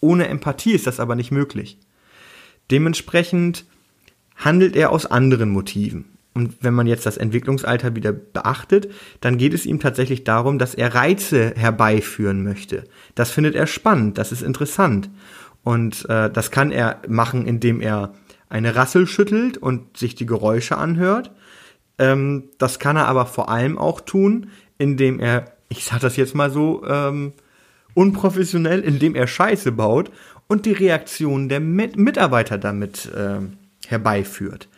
Ohne 0.00 0.28
Empathie 0.28 0.72
ist 0.72 0.86
das 0.86 1.00
aber 1.00 1.16
nicht 1.16 1.32
möglich. 1.32 1.78
Dementsprechend 2.70 3.64
handelt 4.36 4.76
er 4.76 4.90
aus 4.92 5.06
anderen 5.06 5.50
Motiven. 5.50 6.17
Und 6.34 6.62
wenn 6.62 6.74
man 6.74 6.86
jetzt 6.86 7.06
das 7.06 7.16
Entwicklungsalter 7.16 7.96
wieder 7.96 8.12
beachtet, 8.12 8.90
dann 9.20 9.38
geht 9.38 9.54
es 9.54 9.66
ihm 9.66 9.80
tatsächlich 9.80 10.24
darum, 10.24 10.58
dass 10.58 10.74
er 10.74 10.94
Reize 10.94 11.54
herbeiführen 11.56 12.44
möchte. 12.44 12.84
Das 13.14 13.30
findet 13.30 13.54
er 13.54 13.66
spannend, 13.66 14.18
das 14.18 14.30
ist 14.30 14.42
interessant. 14.42 15.10
Und 15.64 16.08
äh, 16.08 16.30
das 16.30 16.50
kann 16.50 16.70
er 16.70 17.02
machen, 17.08 17.46
indem 17.46 17.80
er 17.80 18.14
eine 18.48 18.76
Rassel 18.76 19.06
schüttelt 19.06 19.58
und 19.58 19.96
sich 19.96 20.14
die 20.14 20.26
Geräusche 20.26 20.78
anhört. 20.78 21.32
Ähm, 21.98 22.44
das 22.58 22.78
kann 22.78 22.96
er 22.96 23.08
aber 23.08 23.26
vor 23.26 23.50
allem 23.50 23.76
auch 23.76 24.00
tun, 24.00 24.50
indem 24.78 25.20
er, 25.20 25.52
ich 25.68 25.84
sag 25.84 26.00
das 26.00 26.16
jetzt 26.16 26.34
mal 26.34 26.50
so 26.50 26.84
ähm, 26.86 27.32
unprofessionell, 27.94 28.80
indem 28.80 29.14
er 29.14 29.26
Scheiße 29.26 29.72
baut 29.72 30.10
und 30.46 30.66
die 30.66 30.72
Reaktion 30.72 31.48
der 31.48 31.60
Mit 31.60 31.96
Mitarbeiter 31.96 32.58
damit 32.58 33.06
äh, 33.06 33.40
herbeiführt. 33.86 34.68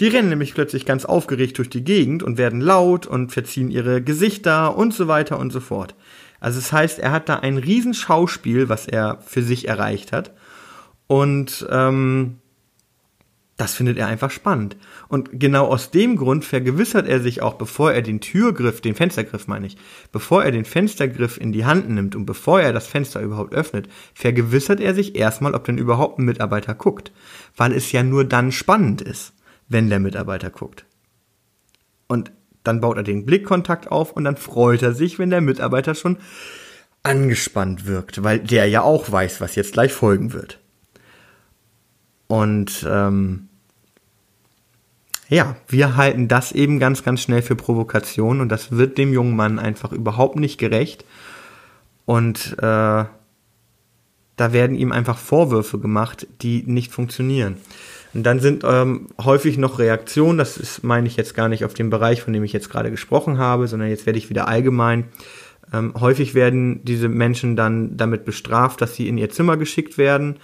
Die 0.00 0.08
rennen 0.08 0.28
nämlich 0.28 0.54
plötzlich 0.54 0.86
ganz 0.86 1.04
aufgeregt 1.04 1.58
durch 1.58 1.70
die 1.70 1.84
Gegend 1.84 2.22
und 2.22 2.38
werden 2.38 2.60
laut 2.60 3.06
und 3.06 3.32
verziehen 3.32 3.70
ihre 3.70 4.02
Gesichter 4.02 4.76
und 4.76 4.92
so 4.92 5.08
weiter 5.08 5.38
und 5.38 5.50
so 5.50 5.60
fort. 5.60 5.94
Also 6.40 6.58
das 6.58 6.72
heißt, 6.72 6.98
er 6.98 7.12
hat 7.12 7.28
da 7.28 7.36
ein 7.36 7.58
Riesenschauspiel, 7.58 8.68
was 8.68 8.86
er 8.86 9.18
für 9.24 9.42
sich 9.42 9.68
erreicht 9.68 10.12
hat. 10.12 10.32
Und 11.06 11.66
ähm, 11.70 12.38
das 13.56 13.74
findet 13.74 13.98
er 13.98 14.08
einfach 14.08 14.32
spannend. 14.32 14.76
Und 15.08 15.38
genau 15.38 15.66
aus 15.66 15.92
dem 15.92 16.16
Grund 16.16 16.44
vergewissert 16.44 17.06
er 17.06 17.20
sich 17.20 17.40
auch, 17.40 17.54
bevor 17.54 17.92
er 17.92 18.02
den 18.02 18.20
Türgriff, 18.20 18.80
den 18.80 18.96
Fenstergriff 18.96 19.46
meine 19.46 19.66
ich, 19.66 19.76
bevor 20.10 20.42
er 20.44 20.50
den 20.50 20.64
Fenstergriff 20.64 21.38
in 21.38 21.52
die 21.52 21.64
Hand 21.64 21.88
nimmt 21.88 22.16
und 22.16 22.26
bevor 22.26 22.60
er 22.60 22.72
das 22.72 22.88
Fenster 22.88 23.20
überhaupt 23.20 23.54
öffnet, 23.54 23.88
vergewissert 24.12 24.80
er 24.80 24.92
sich 24.94 25.14
erstmal, 25.14 25.54
ob 25.54 25.64
denn 25.64 25.78
überhaupt 25.78 26.18
ein 26.18 26.24
Mitarbeiter 26.24 26.74
guckt. 26.74 27.12
Weil 27.56 27.72
es 27.72 27.92
ja 27.92 28.02
nur 28.02 28.24
dann 28.24 28.50
spannend 28.50 29.02
ist, 29.02 29.33
wenn 29.68 29.88
der 29.88 30.00
Mitarbeiter 30.00 30.50
guckt. 30.50 30.84
Und 32.06 32.32
dann 32.62 32.80
baut 32.80 32.96
er 32.96 33.02
den 33.02 33.26
Blickkontakt 33.26 33.90
auf 33.90 34.12
und 34.12 34.24
dann 34.24 34.36
freut 34.36 34.82
er 34.82 34.94
sich, 34.94 35.18
wenn 35.18 35.30
der 35.30 35.40
Mitarbeiter 35.40 35.94
schon 35.94 36.18
angespannt 37.02 37.86
wirkt, 37.86 38.22
weil 38.22 38.40
der 38.40 38.66
ja 38.66 38.82
auch 38.82 39.12
weiß, 39.12 39.40
was 39.40 39.54
jetzt 39.54 39.74
gleich 39.74 39.92
folgen 39.92 40.32
wird. 40.32 40.58
Und 42.26 42.86
ähm, 42.88 43.48
ja, 45.28 45.56
wir 45.68 45.96
halten 45.96 46.28
das 46.28 46.52
eben 46.52 46.78
ganz, 46.78 47.02
ganz 47.02 47.20
schnell 47.20 47.42
für 47.42 47.56
Provokation 47.56 48.40
und 48.40 48.48
das 48.48 48.72
wird 48.72 48.98
dem 48.98 49.12
jungen 49.12 49.36
Mann 49.36 49.58
einfach 49.58 49.92
überhaupt 49.92 50.36
nicht 50.36 50.58
gerecht. 50.58 51.04
Und 52.06 52.56
äh, 52.58 53.04
da 54.36 54.52
werden 54.52 54.76
ihm 54.76 54.92
einfach 54.92 55.18
Vorwürfe 55.18 55.78
gemacht, 55.78 56.26
die 56.42 56.64
nicht 56.66 56.92
funktionieren. 56.92 57.56
Und 58.14 58.22
dann 58.24 58.38
sind 58.38 58.62
ähm, 58.64 59.08
häufig 59.22 59.58
noch 59.58 59.78
Reaktionen, 59.78 60.38
das 60.38 60.56
ist, 60.56 60.84
meine 60.84 61.08
ich 61.08 61.16
jetzt 61.16 61.34
gar 61.34 61.48
nicht 61.48 61.64
auf 61.64 61.74
den 61.74 61.90
Bereich, 61.90 62.22
von 62.22 62.32
dem 62.32 62.44
ich 62.44 62.52
jetzt 62.52 62.70
gerade 62.70 62.90
gesprochen 62.90 63.38
habe, 63.38 63.66
sondern 63.66 63.88
jetzt 63.88 64.06
werde 64.06 64.18
ich 64.18 64.30
wieder 64.30 64.46
allgemein. 64.46 65.06
Ähm, 65.72 65.94
häufig 65.98 66.34
werden 66.34 66.84
diese 66.84 67.08
Menschen 67.08 67.56
dann 67.56 67.96
damit 67.96 68.24
bestraft, 68.24 68.80
dass 68.80 68.94
sie 68.94 69.08
in 69.08 69.18
ihr 69.18 69.30
Zimmer 69.30 69.56
geschickt 69.56 69.98
werden, 69.98 70.36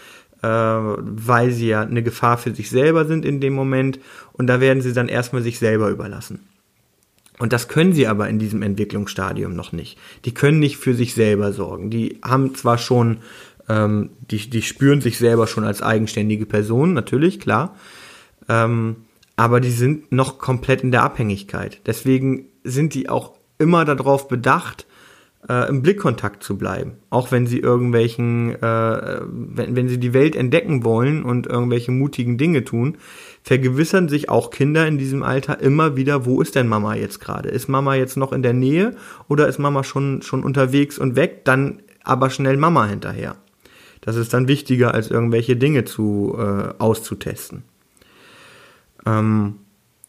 äh, 0.43 0.49
weil 0.49 1.53
sie 1.53 1.69
ja 1.69 1.83
eine 1.83 2.03
Gefahr 2.03 2.39
für 2.39 2.53
sich 2.55 2.71
selber 2.71 3.05
sind 3.05 3.25
in 3.25 3.41
dem 3.41 3.53
Moment 3.53 4.01
und 4.33 4.49
da 4.49 4.61
werden 4.61 4.83
sie 4.83 4.93
dann 4.93 5.09
erstmal 5.09 5.43
sich 5.43 5.59
selber 5.59 5.91
überlassen. 5.91 6.41
Und 7.39 7.55
das 7.55 7.69
können 7.69 7.95
sie 7.95 8.07
aber 8.07 8.29
in 8.29 8.39
diesem 8.39 8.61
Entwicklungsstadium 8.61 9.55
noch 9.55 9.73
nicht. 9.73 9.97
Die 10.27 10.35
können 10.35 10.59
nicht 10.59 10.77
für 10.77 10.95
sich 10.95 11.15
selber 11.15 11.55
sorgen. 11.55 11.89
Die 11.89 12.19
haben 12.23 12.55
zwar 12.55 12.77
schon, 12.77 13.19
ähm, 13.71 14.11
die, 14.31 14.51
die 14.51 14.63
spüren 14.63 15.01
sich 15.01 15.19
selber 15.19 15.47
schon 15.47 15.65
als 15.65 15.81
eigenständige 15.81 16.45
Person, 16.45 16.93
natürlich, 16.93 17.39
klar. 17.39 17.77
Ähm, 18.49 18.97
aber 19.37 19.61
die 19.61 19.71
sind 19.71 20.11
noch 20.11 20.39
komplett 20.39 20.83
in 20.83 20.91
der 20.91 21.05
Abhängigkeit. 21.05 21.81
Deswegen 21.87 22.47
sind 22.65 22.95
die 22.95 23.09
auch 23.09 23.35
immer 23.59 23.85
darauf 23.85 24.27
bedacht, 24.27 24.87
äh, 25.49 25.69
im 25.69 25.83
Blickkontakt 25.83 26.43
zu 26.43 26.59
bleiben. 26.59 26.97
Auch 27.11 27.31
wenn 27.31 27.47
sie 27.47 27.61
irgendwelchen, 27.61 28.61
äh, 28.61 29.21
wenn, 29.23 29.77
wenn 29.77 29.89
sie 29.89 29.99
die 29.99 30.13
Welt 30.13 30.35
entdecken 30.35 30.85
wollen 30.85 31.23
und 31.23 31.47
irgendwelche 31.47 31.93
mutigen 31.93 32.39
Dinge 32.39 32.65
tun, 32.65 32.99
vergewissern 33.43 34.09
sich 34.09 34.29
auch 34.29 34.51
Kinder 34.51 34.87
in 34.87 34.99
diesem 34.99 35.23
Alter 35.23 35.61
immer 35.61 35.97
wieder, 35.97 36.27
wo 36.27 36.43
ist 36.43 36.57
denn 36.57 36.67
Mama 36.69 36.97
jetzt 36.97 37.21
gerade? 37.21 37.49
Ist 37.51 37.69
Mama 37.69 37.95
jetzt 37.95 38.17
noch 38.17 38.33
in 38.33 38.43
der 38.43 38.53
Nähe 38.53 38.97
oder 39.29 39.47
ist 39.47 39.59
Mama 39.59 39.85
schon, 39.85 40.23
schon 40.23 40.43
unterwegs 40.43 40.99
und 40.99 41.15
weg? 41.15 41.45
Dann 41.45 41.83
aber 42.03 42.31
schnell 42.31 42.57
Mama 42.57 42.87
hinterher. 42.87 43.37
Das 44.01 44.17
ist 44.17 44.33
dann 44.33 44.49
wichtiger, 44.49 44.95
als 44.95 45.11
irgendwelche 45.11 45.57
Dinge 45.57 45.85
zu 45.85 46.35
äh, 46.39 46.75
auszutesten. 46.79 47.63
Ähm, 49.07 49.57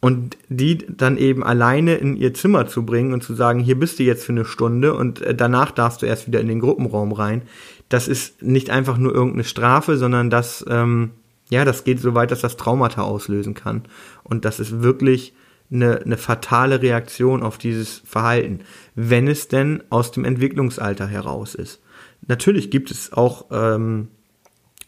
und 0.02 0.36
die 0.50 0.80
dann 0.80 1.18
eben 1.18 1.44
alleine 1.44 1.96
in 1.96 2.18
ihr 2.18 2.34
Zimmer 2.34 2.68
zu 2.68 2.86
bringen 2.86 3.14
und 3.14 3.24
zu 3.24 3.36
sagen, 3.36 3.60
hier 3.60 3.80
bist 3.80 4.00
du 4.00 4.04
jetzt 4.04 4.26
für 4.26 4.32
eine 4.32 4.46
Stunde 4.46 4.96
und 4.96 5.22
äh, 5.22 5.36
danach 5.36 5.72
darfst 5.72 6.02
du 6.02 6.08
erst 6.08 6.28
wieder 6.28 6.42
in 6.42 6.48
den 6.48 6.60
Gruppenraum 6.60 7.12
rein, 7.12 7.44
das 7.88 8.08
ist 8.08 8.42
nicht 8.42 8.70
einfach 8.70 8.98
nur 8.98 9.14
irgendeine 9.14 9.44
Strafe, 9.44 9.98
sondern 9.98 10.30
das, 10.30 10.66
ähm, 10.68 11.12
ja, 11.50 11.66
das 11.66 11.84
geht 11.84 12.00
so 12.00 12.16
weit, 12.16 12.32
dass 12.32 12.42
das 12.42 12.58
Traumata 12.58 13.04
auslösen 13.04 13.54
kann. 13.54 13.84
Und 14.24 14.46
das 14.46 14.60
ist 14.60 14.82
wirklich 14.82 15.34
eine, 15.72 16.02
eine 16.02 16.18
fatale 16.18 16.82
Reaktion 16.82 17.44
auf 17.44 17.58
dieses 17.58 18.02
Verhalten, 18.06 18.62
wenn 18.96 19.28
es 19.28 19.50
denn 19.50 19.84
aus 19.90 20.12
dem 20.12 20.26
Entwicklungsalter 20.26 21.06
heraus 21.06 21.54
ist. 21.54 21.82
Natürlich 22.28 22.70
gibt 22.70 22.92
es 22.92 23.14
auch 23.14 23.46
ähm, 23.52 24.10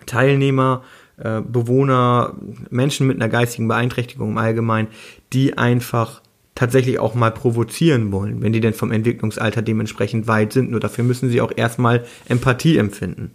Teilnehmer, 0.06 0.84
äh, 1.17 1.41
Bewohner, 1.41 2.36
Menschen 2.69 3.08
mit 3.08 3.17
einer 3.17 3.30
geistigen 3.30 3.67
Beeinträchtigung 3.67 4.32
im 4.32 4.38
Allgemeinen, 4.38 4.88
die 5.32 5.58
einfach 5.58 6.22
tatsächlich 6.56 7.00
auch 7.00 7.15
mal 7.15 7.32
provozieren 7.32 8.12
wollen, 8.12 8.41
wenn 8.41 8.54
die 8.54 8.60
denn 8.60 8.74
vom 8.74 8.91
Entwicklungsalter 8.91 9.62
dementsprechend 9.62 10.28
weit 10.28 10.54
sind. 10.54 10.72
Nur 10.72 10.80
dafür 10.80 11.04
müssen 11.04 11.30
sie 11.30 11.41
auch 11.41 11.52
erstmal 11.56 12.06
Empathie 12.28 12.78
empfinden. 12.78 13.32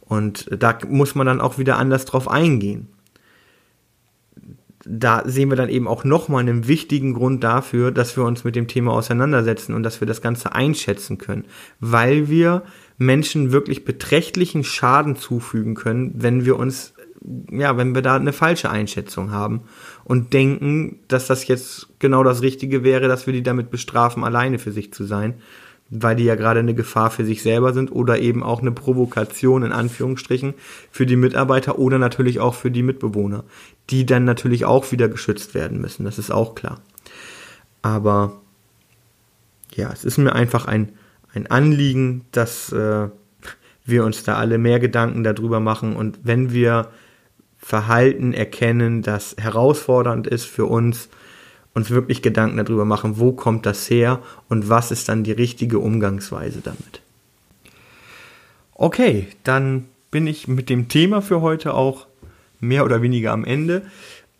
Und 0.00 0.46
da 0.50 0.78
muss 0.88 1.14
man 1.14 1.26
dann 1.26 1.40
auch 1.40 1.58
wieder 1.58 1.78
anders 1.78 2.04
drauf 2.04 2.28
eingehen. 2.28 2.88
Da 4.84 5.22
sehen 5.24 5.48
wir 5.48 5.56
dann 5.56 5.68
eben 5.68 5.86
auch 5.86 6.04
nochmal 6.04 6.40
einen 6.40 6.66
wichtigen 6.66 7.14
Grund 7.14 7.44
dafür, 7.44 7.92
dass 7.92 8.16
wir 8.16 8.24
uns 8.24 8.42
mit 8.44 8.56
dem 8.56 8.68
Thema 8.68 8.92
auseinandersetzen 8.92 9.74
und 9.74 9.84
dass 9.84 10.00
wir 10.00 10.08
das 10.08 10.20
Ganze 10.20 10.54
einschätzen 10.54 11.18
können, 11.18 11.44
weil 11.78 12.28
wir 12.28 12.64
Menschen 13.04 13.52
wirklich 13.52 13.84
beträchtlichen 13.84 14.64
Schaden 14.64 15.16
zufügen 15.16 15.74
können, 15.74 16.12
wenn 16.16 16.44
wir 16.44 16.58
uns 16.58 16.94
ja, 17.50 17.76
wenn 17.76 17.94
wir 17.94 18.02
da 18.02 18.16
eine 18.16 18.32
falsche 18.32 18.70
Einschätzung 18.70 19.30
haben 19.30 19.62
und 20.04 20.32
denken, 20.32 20.98
dass 21.08 21.28
das 21.28 21.46
jetzt 21.46 21.88
genau 21.98 22.24
das 22.24 22.42
Richtige 22.42 22.82
wäre, 22.82 23.08
dass 23.08 23.26
wir 23.26 23.32
die 23.32 23.42
damit 23.42 23.70
bestrafen, 23.70 24.24
alleine 24.24 24.58
für 24.58 24.72
sich 24.72 24.92
zu 24.92 25.04
sein, 25.04 25.34
weil 25.88 26.16
die 26.16 26.24
ja 26.24 26.34
gerade 26.34 26.60
eine 26.60 26.74
Gefahr 26.74 27.10
für 27.10 27.24
sich 27.24 27.42
selber 27.42 27.74
sind 27.74 27.92
oder 27.92 28.18
eben 28.18 28.42
auch 28.42 28.60
eine 28.60 28.72
Provokation 28.72 29.62
in 29.62 29.72
Anführungsstrichen 29.72 30.54
für 30.90 31.06
die 31.06 31.16
Mitarbeiter 31.16 31.78
oder 31.78 31.98
natürlich 31.98 32.40
auch 32.40 32.54
für 32.54 32.70
die 32.70 32.82
Mitbewohner, 32.82 33.44
die 33.90 34.06
dann 34.06 34.24
natürlich 34.24 34.64
auch 34.64 34.90
wieder 34.90 35.08
geschützt 35.08 35.54
werden 35.54 35.80
müssen, 35.80 36.04
das 36.04 36.18
ist 36.18 36.30
auch 36.30 36.54
klar. 36.54 36.80
Aber 37.82 38.40
ja, 39.74 39.90
es 39.92 40.04
ist 40.04 40.18
mir 40.18 40.34
einfach 40.34 40.66
ein, 40.66 40.92
ein 41.34 41.46
Anliegen, 41.46 42.24
dass 42.32 42.72
äh, 42.72 43.08
wir 43.84 44.04
uns 44.04 44.22
da 44.22 44.36
alle 44.36 44.58
mehr 44.58 44.80
Gedanken 44.80 45.24
darüber 45.24 45.60
machen 45.60 45.96
und 45.96 46.20
wenn 46.22 46.52
wir 46.52 46.88
Verhalten 47.58 48.32
erkennen, 48.32 49.02
das 49.02 49.36
herausfordernd 49.38 50.26
ist 50.26 50.46
für 50.46 50.66
uns, 50.66 51.08
uns 51.74 51.90
wirklich 51.90 52.20
Gedanken 52.20 52.56
darüber 52.56 52.84
machen, 52.84 53.18
wo 53.18 53.32
kommt 53.32 53.66
das 53.66 53.88
her 53.88 54.20
und 54.48 54.68
was 54.68 54.90
ist 54.90 55.08
dann 55.08 55.22
die 55.22 55.32
richtige 55.32 55.78
Umgangsweise 55.78 56.60
damit. 56.60 57.00
Okay, 58.74 59.28
dann 59.44 59.86
bin 60.10 60.26
ich 60.26 60.48
mit 60.48 60.68
dem 60.68 60.88
Thema 60.88 61.22
für 61.22 61.40
heute 61.40 61.74
auch 61.74 62.06
mehr 62.58 62.84
oder 62.84 63.00
weniger 63.00 63.32
am 63.32 63.44
Ende. 63.44 63.82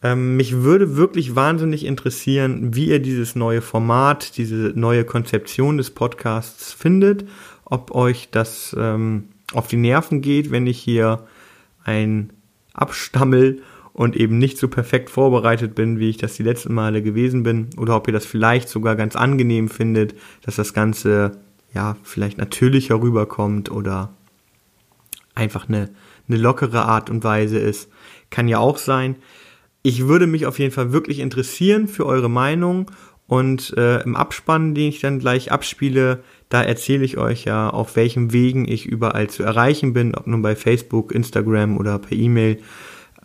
Ähm, 0.02 0.36
mich 0.36 0.62
würde 0.62 0.96
wirklich 0.96 1.36
wahnsinnig 1.36 1.84
interessieren, 1.84 2.74
wie 2.74 2.88
ihr 2.88 2.98
dieses 2.98 3.36
neue 3.36 3.62
Format, 3.62 4.36
diese 4.36 4.72
neue 4.74 5.04
Konzeption 5.04 5.76
des 5.76 5.90
Podcasts 5.90 6.72
findet, 6.72 7.24
ob 7.64 7.94
euch 7.94 8.28
das 8.30 8.74
ähm, 8.78 9.28
auf 9.52 9.68
die 9.68 9.76
Nerven 9.76 10.20
geht, 10.20 10.50
wenn 10.50 10.66
ich 10.66 10.78
hier 10.78 11.26
ein 11.84 12.32
abstammel 12.74 13.62
und 13.92 14.16
eben 14.16 14.38
nicht 14.38 14.58
so 14.58 14.68
perfekt 14.68 15.10
vorbereitet 15.10 15.74
bin, 15.74 15.98
wie 15.98 16.08
ich 16.08 16.16
das 16.16 16.34
die 16.34 16.42
letzten 16.42 16.74
Male 16.74 17.02
gewesen 17.02 17.42
bin, 17.42 17.68
oder 17.76 17.96
ob 17.96 18.06
ihr 18.08 18.12
das 18.12 18.26
vielleicht 18.26 18.68
sogar 18.68 18.96
ganz 18.96 19.16
angenehm 19.16 19.68
findet, 19.68 20.14
dass 20.42 20.56
das 20.56 20.72
Ganze 20.72 21.32
ja 21.74 21.96
vielleicht 22.02 22.38
natürlicher 22.38 23.00
rüberkommt 23.00 23.70
oder 23.70 24.14
einfach 25.34 25.68
eine, 25.68 25.90
eine 26.28 26.38
lockere 26.38 26.84
Art 26.84 27.10
und 27.10 27.24
Weise 27.24 27.58
ist. 27.58 27.90
Kann 28.30 28.48
ja 28.48 28.58
auch 28.58 28.78
sein. 28.78 29.16
Ich 29.82 30.06
würde 30.06 30.26
mich 30.26 30.46
auf 30.46 30.58
jeden 30.58 30.72
Fall 30.72 30.92
wirklich 30.92 31.18
interessieren 31.18 31.88
für 31.88 32.06
eure 32.06 32.30
Meinung 32.30 32.90
und 33.26 33.74
äh, 33.76 34.02
im 34.02 34.14
Abspann, 34.14 34.74
den 34.74 34.90
ich 34.90 35.00
dann 35.00 35.18
gleich 35.18 35.50
abspiele, 35.50 36.22
da 36.48 36.62
erzähle 36.62 37.04
ich 37.04 37.18
euch 37.18 37.44
ja, 37.44 37.70
auf 37.70 37.96
welchen 37.96 38.32
Wegen 38.32 38.68
ich 38.68 38.86
überall 38.86 39.30
zu 39.30 39.42
erreichen 39.42 39.92
bin, 39.92 40.14
ob 40.14 40.26
nun 40.26 40.42
bei 40.42 40.54
Facebook, 40.54 41.12
Instagram 41.12 41.78
oder 41.78 41.98
per 41.98 42.16
E-Mail. 42.16 42.58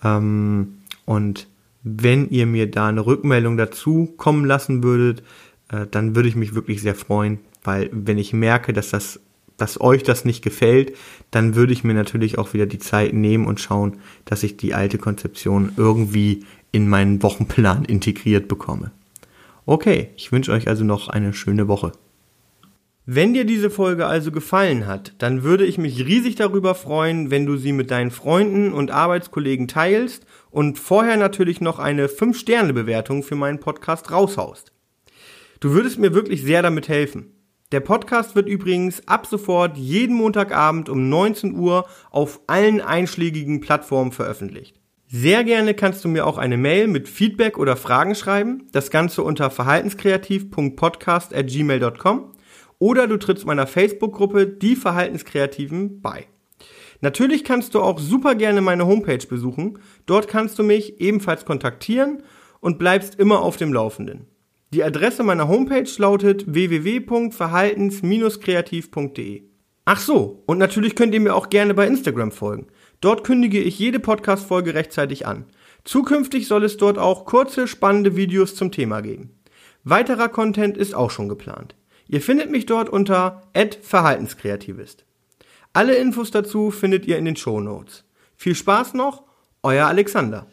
Ähm, 0.04 0.76
und 1.06 1.48
wenn 1.84 2.30
ihr 2.30 2.46
mir 2.46 2.72
da 2.72 2.88
eine 2.88 3.06
Rückmeldung 3.06 3.58
dazu 3.58 4.14
kommen 4.18 4.46
lassen 4.46 4.82
würdet, 4.82 5.24
äh, 5.70 5.86
dann 5.90 6.16
würde 6.16 6.30
ich 6.30 6.36
mich 6.36 6.56
wirklich 6.56 6.82
sehr 6.82 6.96
freuen, 6.96 7.40
weil 7.64 7.90
wenn 7.92 8.18
ich 8.18 8.34
merke, 8.34 8.74
dass 8.74 8.90
das 8.90 9.20
dass 9.58 9.82
euch 9.82 10.04
das 10.04 10.24
nicht 10.24 10.44
gefällt, 10.44 10.96
dann 11.32 11.56
würde 11.56 11.74
ich 11.74 11.84
mir 11.84 11.94
natürlich 11.94 12.38
auch 12.38 12.54
wieder 12.54 12.66
die 12.66 12.80
Zeit 12.80 13.14
nehmen 13.14 13.46
und 13.46 13.60
schauen, 13.60 13.98
dass 14.26 14.44
ich 14.44 14.58
die 14.58 14.74
alte 14.74 14.98
Konzeption 14.98 15.74
irgendwie 15.76 16.46
in 16.72 16.88
meinen 16.88 17.22
Wochenplan 17.24 17.86
integriert 17.86 18.48
bekomme. 18.48 18.92
Okay, 19.66 20.10
ich 20.16 20.32
wünsche 20.32 20.52
euch 20.52 20.68
also 20.68 20.84
noch 20.84 21.10
eine 21.10 21.34
schöne 21.34 21.68
Woche. 21.68 21.92
Wenn 23.10 23.34
dir 23.34 23.46
diese 23.46 23.70
Folge 23.70 24.06
also 24.06 24.32
gefallen 24.32 24.86
hat, 24.86 25.14
dann 25.20 25.44
würde 25.44 25.66
ich 25.66 25.78
mich 25.78 26.06
riesig 26.06 26.36
darüber 26.36 26.76
freuen, 26.76 27.32
wenn 27.32 27.46
du 27.46 27.56
sie 27.56 27.72
mit 27.72 27.90
deinen 27.90 28.12
Freunden 28.12 28.74
und 28.74 28.92
Arbeitskollegen 28.92 29.70
teilst 29.70 30.26
und 30.52 30.78
vorher 30.78 31.16
natürlich 31.16 31.62
noch 31.62 31.80
eine 31.80 32.08
5-Sterne-Bewertung 32.08 33.24
für 33.24 33.36
meinen 33.36 33.62
Podcast 33.62 34.12
raushaust. 34.12 34.74
Du 35.62 35.72
würdest 35.72 36.00
mir 36.00 36.14
wirklich 36.14 36.44
sehr 36.44 36.62
damit 36.62 36.90
helfen. 36.90 37.32
Der 37.74 37.82
Podcast 37.82 38.34
wird 38.34 38.48
übrigens 38.48 39.06
ab 39.10 39.28
sofort 39.28 39.76
jeden 39.76 40.16
Montagabend 40.16 40.88
um 40.88 41.10
19 41.10 41.54
Uhr 41.54 41.86
auf 42.12 42.40
allen 42.48 42.80
einschlägigen 42.80 43.60
Plattformen 43.60 44.14
veröffentlicht. 44.14 44.80
Sehr 45.08 45.44
gerne 45.44 45.74
kannst 45.74 46.06
du 46.06 46.08
mir 46.08 46.26
auch 46.26 46.38
eine 46.38 46.56
Mail 46.56 46.88
mit 46.88 47.10
Feedback 47.10 47.58
oder 47.58 47.76
Fragen 47.76 48.16
schreiben, 48.16 48.70
das 48.72 48.90
Ganze 48.90 49.22
unter 49.22 49.50
verhaltenskreativ.podcast.gmail.com 49.50 52.32
oder 52.80 53.08
du 53.08 53.18
trittst 53.18 53.46
meiner 53.46 53.68
Facebook-Gruppe 53.68 54.48
Die 54.48 54.78
Verhaltenskreativen 54.78 56.00
bei. 56.00 56.28
Natürlich 57.02 57.44
kannst 57.44 57.76
du 57.76 57.82
auch 57.82 58.00
super 58.00 58.36
gerne 58.36 58.62
meine 58.62 58.88
Homepage 58.88 59.28
besuchen. 59.28 59.80
Dort 60.06 60.30
kannst 60.30 60.58
du 60.58 60.64
mich 60.64 61.02
ebenfalls 61.02 61.44
kontaktieren 61.44 62.24
und 62.62 62.80
bleibst 62.80 63.20
immer 63.20 63.42
auf 63.42 63.58
dem 63.58 63.74
Laufenden. 63.74 64.28
Die 64.74 64.84
Adresse 64.84 65.24
meiner 65.24 65.48
Homepage 65.48 65.90
lautet 65.98 66.54
www.verhaltens-kreativ.de. 66.54 69.44
Ach 69.86 70.02
so, 70.02 70.44
und 70.46 70.58
natürlich 70.58 70.96
könnt 70.96 71.14
ihr 71.14 71.22
mir 71.22 71.34
auch 71.34 71.50
gerne 71.50 71.74
bei 71.74 71.88
Instagram 71.88 72.34
folgen. 72.34 72.68
Dort 73.00 73.24
kündige 73.24 73.62
ich 73.62 73.80
jede 73.80 74.02
Podcast-Folge 74.02 74.74
rechtzeitig 74.74 75.26
an. 75.26 75.46
Zukünftig 75.86 76.50
soll 76.50 76.66
es 76.66 76.76
dort 76.76 76.98
auch 76.98 77.24
kurze, 77.24 77.66
spannende 77.66 78.18
Videos 78.18 78.56
zum 78.56 78.74
Thema 78.74 79.00
geben. 79.00 79.40
Weiterer 79.86 80.28
Content 80.28 80.76
ist 80.76 80.94
auch 80.94 81.12
schon 81.12 81.30
geplant. 81.30 81.76
Ihr 82.10 82.20
findet 82.20 82.52
mich 82.52 82.66
dort 82.66 82.90
unter 82.90 83.44
@verhaltenskreativist. 83.82 85.06
Alle 85.72 85.96
Infos 85.96 86.32
dazu 86.32 86.72
findet 86.72 87.06
ihr 87.06 87.18
in 87.18 87.24
den 87.24 87.38
Show 87.38 87.62
Notes. 87.62 88.04
Viel 88.36 88.56
Spaß 88.56 88.96
noch, 88.96 89.24
euer 89.64 89.88
Alexander. 89.88 90.46